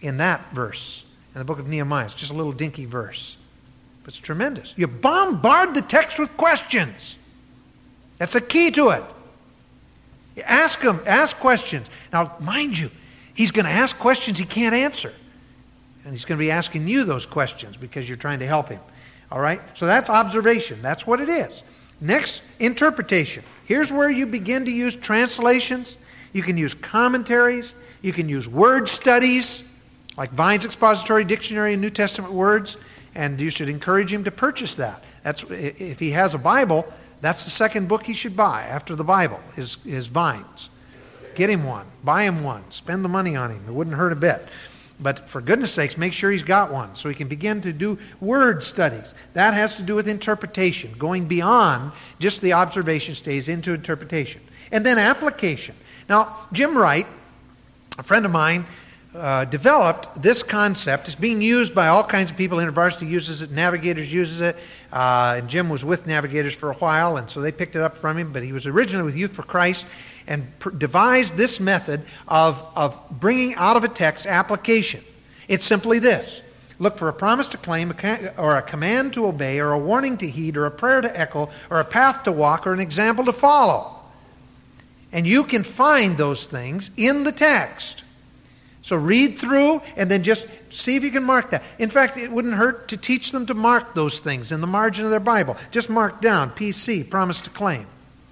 [0.00, 1.02] in that verse
[1.34, 2.06] in the book of Nehemiah.
[2.06, 3.35] It's just a little dinky verse,
[4.08, 4.74] it's tremendous.
[4.76, 7.16] You bombard the text with questions.
[8.18, 9.04] That's the key to it.
[10.36, 11.88] You ask him, ask questions.
[12.12, 12.90] Now, mind you,
[13.34, 15.12] he's going to ask questions he can't answer.
[16.04, 18.80] And he's going to be asking you those questions because you're trying to help him.
[19.32, 19.60] All right?
[19.74, 20.80] So that's observation.
[20.82, 21.62] That's what it is.
[22.00, 23.42] Next, interpretation.
[23.64, 25.96] Here's where you begin to use translations.
[26.32, 27.74] You can use commentaries.
[28.02, 29.64] You can use word studies,
[30.16, 32.76] like Vine's Expository Dictionary and New Testament Words.
[33.16, 35.02] And you should encourage him to purchase that.
[35.22, 36.86] That's, if he has a Bible,
[37.22, 40.68] that's the second book he should buy after the Bible, is, is Vines.
[41.34, 41.86] Get him one.
[42.04, 42.62] Buy him one.
[42.70, 43.64] Spend the money on him.
[43.66, 44.46] It wouldn't hurt a bit.
[45.00, 47.98] But for goodness sakes, make sure he's got one so he can begin to do
[48.20, 49.14] word studies.
[49.32, 54.42] That has to do with interpretation, going beyond just the observation stays into interpretation.
[54.72, 55.74] And then application.
[56.08, 57.06] Now, Jim Wright,
[57.98, 58.66] a friend of mine,
[59.16, 61.06] uh, developed this concept.
[61.08, 62.58] It's being used by all kinds of people.
[62.58, 64.56] InterVarsity uses it, Navigators uses it.
[64.92, 67.96] Uh, and Jim was with Navigators for a while, and so they picked it up
[67.96, 68.32] from him.
[68.32, 69.86] But he was originally with Youth for Christ
[70.26, 75.02] and pr- devised this method of, of bringing out of a text application.
[75.48, 76.42] It's simply this
[76.78, 77.94] look for a promise to claim,
[78.36, 81.48] or a command to obey, or a warning to heed, or a prayer to echo,
[81.70, 83.94] or a path to walk, or an example to follow.
[85.12, 88.02] And you can find those things in the text.
[88.86, 91.64] So read through and then just see if you can mark that.
[91.80, 95.04] In fact, it wouldn't hurt to teach them to mark those things in the margin
[95.04, 95.56] of their Bible.
[95.72, 97.84] Just mark down PC, promise to claim.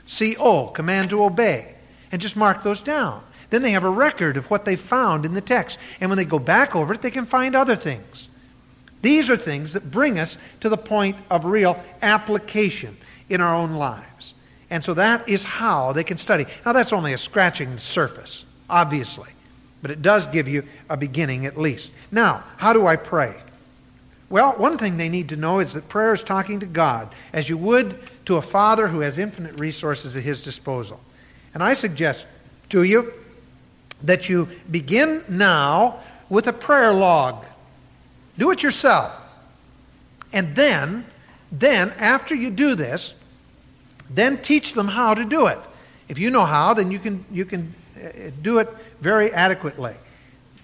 [0.08, 1.74] CO, command to obey.
[2.12, 3.24] And just mark those down.
[3.50, 5.80] Then they have a record of what they found in the text.
[6.00, 8.28] And when they go back over it, they can find other things.
[9.02, 12.96] These are things that bring us to the point of real application
[13.28, 14.34] in our own lives.
[14.70, 16.46] And so that is how they can study.
[16.64, 19.33] Now, that's only a scratching surface, obviously
[19.84, 21.90] but it does give you a beginning at least.
[22.10, 23.34] Now, how do I pray?
[24.30, 27.50] Well, one thing they need to know is that prayer is talking to God as
[27.50, 30.98] you would to a father who has infinite resources at his disposal.
[31.52, 32.24] And I suggest
[32.70, 33.12] to you
[34.04, 37.44] that you begin now with a prayer log.
[38.38, 39.12] Do it yourself.
[40.32, 41.04] And then,
[41.52, 43.12] then after you do this,
[44.08, 45.58] then teach them how to do it.
[46.08, 48.68] If you know how, then you can you can uh, do it
[49.04, 49.94] very adequately.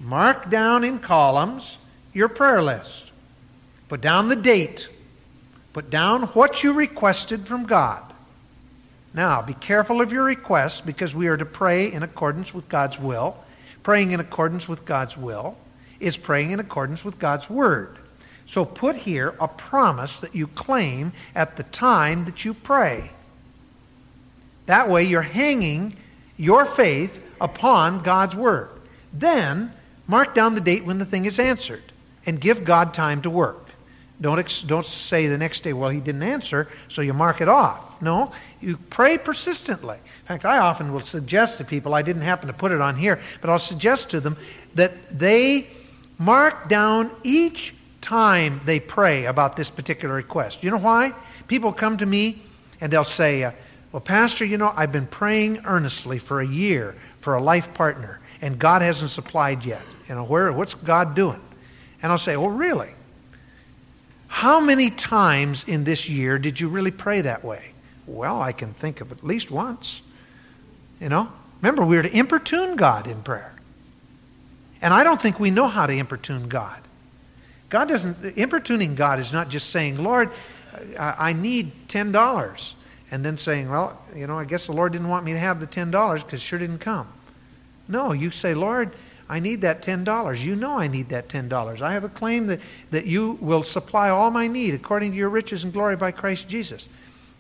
[0.00, 1.76] Mark down in columns
[2.14, 3.12] your prayer list.
[3.88, 4.88] Put down the date.
[5.74, 8.02] Put down what you requested from God.
[9.12, 12.98] Now, be careful of your requests because we are to pray in accordance with God's
[12.98, 13.36] will.
[13.82, 15.56] Praying in accordance with God's will
[16.00, 17.98] is praying in accordance with God's word.
[18.46, 23.10] So put here a promise that you claim at the time that you pray.
[24.66, 25.96] That way you're hanging
[26.36, 28.68] your faith upon God's Word.
[29.12, 29.72] Then
[30.06, 31.82] mark down the date when the thing is answered
[32.26, 33.66] and give God time to work.
[34.20, 37.48] Don't, ex- don't say the next day, well, he didn't answer, so you mark it
[37.48, 38.02] off.
[38.02, 39.96] No, you pray persistently.
[39.96, 42.96] In fact, I often will suggest to people, I didn't happen to put it on
[42.96, 44.36] here, but I'll suggest to them
[44.74, 45.68] that they
[46.18, 50.62] mark down each time they pray about this particular request.
[50.62, 51.14] You know why?
[51.48, 52.42] People come to me
[52.80, 53.52] and they'll say, uh,
[53.92, 58.20] Well, Pastor, you know, I've been praying earnestly for a year for a life partner,
[58.40, 59.82] and God hasn't supplied yet.
[60.08, 61.40] You know, where what's God doing?
[62.02, 62.90] And I'll say, Well, really?
[64.28, 67.72] How many times in this year did you really pray that way?
[68.06, 70.02] Well, I can think of at least once.
[71.00, 71.30] You know?
[71.60, 73.52] Remember, we're to importune God in prayer.
[74.82, 76.78] And I don't think we know how to importune God.
[77.68, 80.30] God doesn't, importuning God is not just saying, Lord,
[80.98, 82.74] I need $10
[83.10, 85.60] and then saying, well, you know, I guess the Lord didn't want me to have
[85.60, 87.08] the $10 because sure didn't come.
[87.88, 88.92] No, you say, Lord,
[89.28, 90.40] I need that $10.
[90.40, 91.80] You know I need that $10.
[91.80, 95.28] I have a claim that, that you will supply all my need according to your
[95.28, 96.88] riches and glory by Christ Jesus.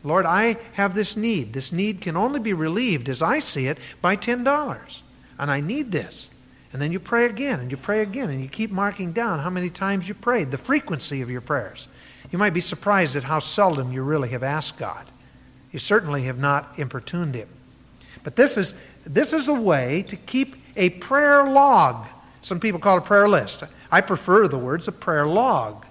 [0.02, 1.52] Lord, I have this need.
[1.52, 4.78] This need can only be relieved, as I see it, by $10.
[5.38, 6.28] And I need this.
[6.72, 9.50] And then you pray again and you pray again and you keep marking down how
[9.50, 11.88] many times you prayed, the frequency of your prayers.
[12.30, 15.04] You might be surprised at how seldom you really have asked God.
[15.72, 17.48] You certainly have not importuned Him.
[18.22, 22.06] But this is, this is a way to keep a prayer log.
[22.42, 23.64] Some people call it a prayer list.
[23.90, 25.84] I prefer the words a prayer log.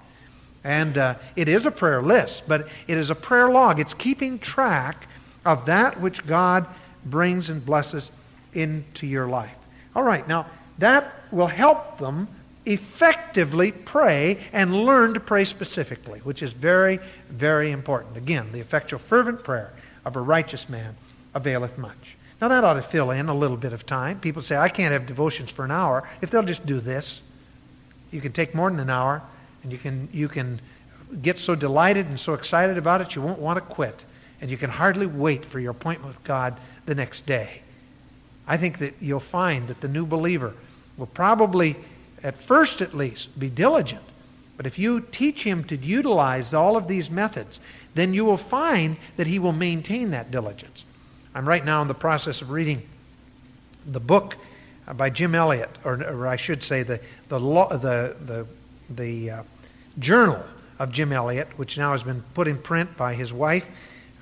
[0.64, 3.80] And uh, it is a prayer list, but it is a prayer log.
[3.80, 5.06] It's keeping track
[5.46, 6.66] of that which God
[7.06, 8.10] brings and blesses
[8.52, 9.54] into your life.
[9.96, 10.46] All right, now
[10.78, 12.28] that will help them
[12.72, 16.98] effectively pray and learn to pray specifically, which is very,
[17.28, 18.16] very important.
[18.16, 19.72] Again, the effectual, fervent prayer
[20.04, 20.94] of a righteous man
[21.34, 22.16] availeth much.
[22.40, 24.18] Now, that ought to fill in a little bit of time.
[24.20, 26.08] People say, I can't have devotions for an hour.
[26.22, 27.20] If they'll just do this,
[28.10, 29.22] you can take more than an hour,
[29.62, 30.60] and you can, you can
[31.22, 34.04] get so delighted and so excited about it, you won't want to quit.
[34.40, 36.56] And you can hardly wait for your appointment with God
[36.86, 37.60] the next day.
[38.46, 40.54] I think that you'll find that the new believer
[40.96, 41.76] will probably,
[42.22, 44.02] at first at least, be diligent.
[44.56, 47.60] But if you teach him to utilize all of these methods,
[47.94, 50.84] then you will find that he will maintain that diligence.
[51.34, 52.82] I'm right now in the process of reading
[53.86, 54.36] the book
[54.96, 58.46] by Jim Elliot, or, or I should say the, the, the, the,
[58.90, 59.42] the uh,
[59.98, 60.44] journal
[60.78, 63.66] of Jim Elliot, which now has been put in print by his wife.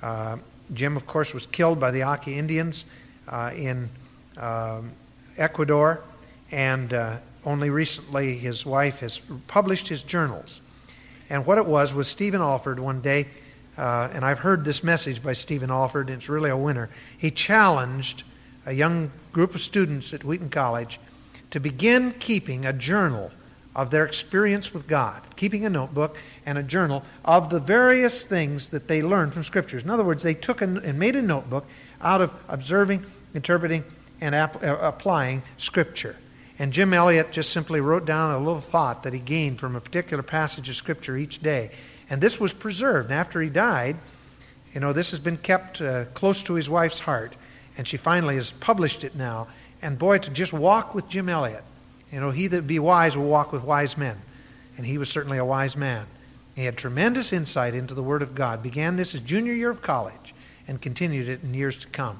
[0.01, 0.37] Uh,
[0.73, 2.85] Jim, of course, was killed by the Auca Indians
[3.27, 3.89] uh, in
[4.37, 4.91] um,
[5.37, 6.01] Ecuador,
[6.51, 10.61] and uh, only recently his wife has published his journals.
[11.29, 13.27] And what it was was Stephen Olford one day,
[13.77, 16.89] uh, and I've heard this message by Stephen Olford, it's really a winner.
[17.17, 18.23] He challenged
[18.65, 20.99] a young group of students at Wheaton College
[21.51, 23.31] to begin keeping a journal
[23.75, 28.67] of their experience with God, keeping a notebook and a journal of the various things
[28.69, 29.83] that they learned from Scriptures.
[29.83, 31.65] In other words, they took and made a notebook
[32.01, 33.83] out of observing, interpreting,
[34.21, 34.49] and uh,
[34.81, 36.15] applying Scripture.
[36.59, 39.81] And Jim Elliot just simply wrote down a little thought that he gained from a
[39.81, 41.71] particular passage of Scripture each day.
[42.09, 43.09] And this was preserved.
[43.09, 43.95] And after he died,
[44.73, 47.37] you know, this has been kept uh, close to his wife's heart.
[47.77, 49.47] And she finally has published it now.
[49.81, 51.63] And boy, to just walk with Jim Elliot.
[52.11, 54.17] You know, he that be wise will walk with wise men.
[54.75, 56.05] And he was certainly a wise man.
[56.55, 58.61] He had tremendous insight into the Word of God.
[58.61, 60.33] Began this his junior year of college
[60.67, 62.19] and continued it in years to come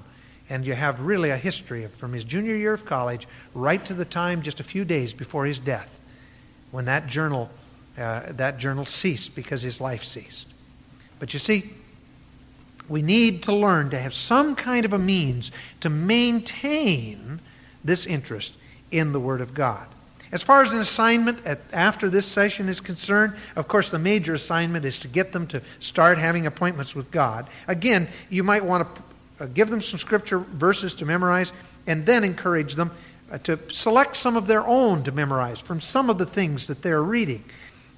[0.50, 3.94] and you have really a history of, from his junior year of college right to
[3.94, 6.00] the time just a few days before his death
[6.72, 7.50] when that journal
[7.98, 10.48] uh, that journal ceased because his life ceased
[11.20, 11.72] but you see
[12.88, 17.40] we need to learn to have some kind of a means to maintain
[17.84, 18.54] this interest
[18.92, 19.88] in the word of god
[20.32, 24.36] as far as an assignment at, after this session is concerned, of course, the major
[24.36, 27.48] assignment is to get them to start having appointments with God.
[27.68, 29.02] Again, you might want to
[29.48, 31.54] give them some scripture verses to memorize,
[31.88, 32.92] and then encourage them
[33.32, 36.82] uh, to select some of their own to memorize from some of the things that
[36.82, 37.44] they're reading.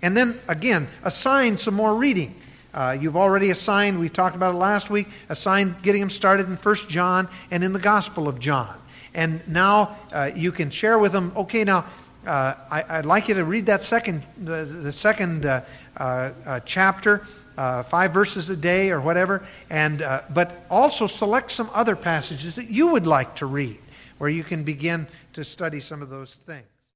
[0.01, 2.35] And then, again, assign some more reading.
[2.73, 6.55] Uh, you've already assigned, we talked about it last week, assigned getting them started in
[6.55, 8.77] 1 John and in the Gospel of John.
[9.13, 11.85] And now uh, you can share with them, okay, now
[12.25, 15.63] uh, I, would like you to read that second, the, the second uh,
[15.97, 17.25] uh, chapter
[17.57, 22.55] uh, five verses a day or whatever, and, uh, but also select some other passages
[22.55, 23.79] that you would like to read
[24.17, 26.65] where you can begin to study some of those things.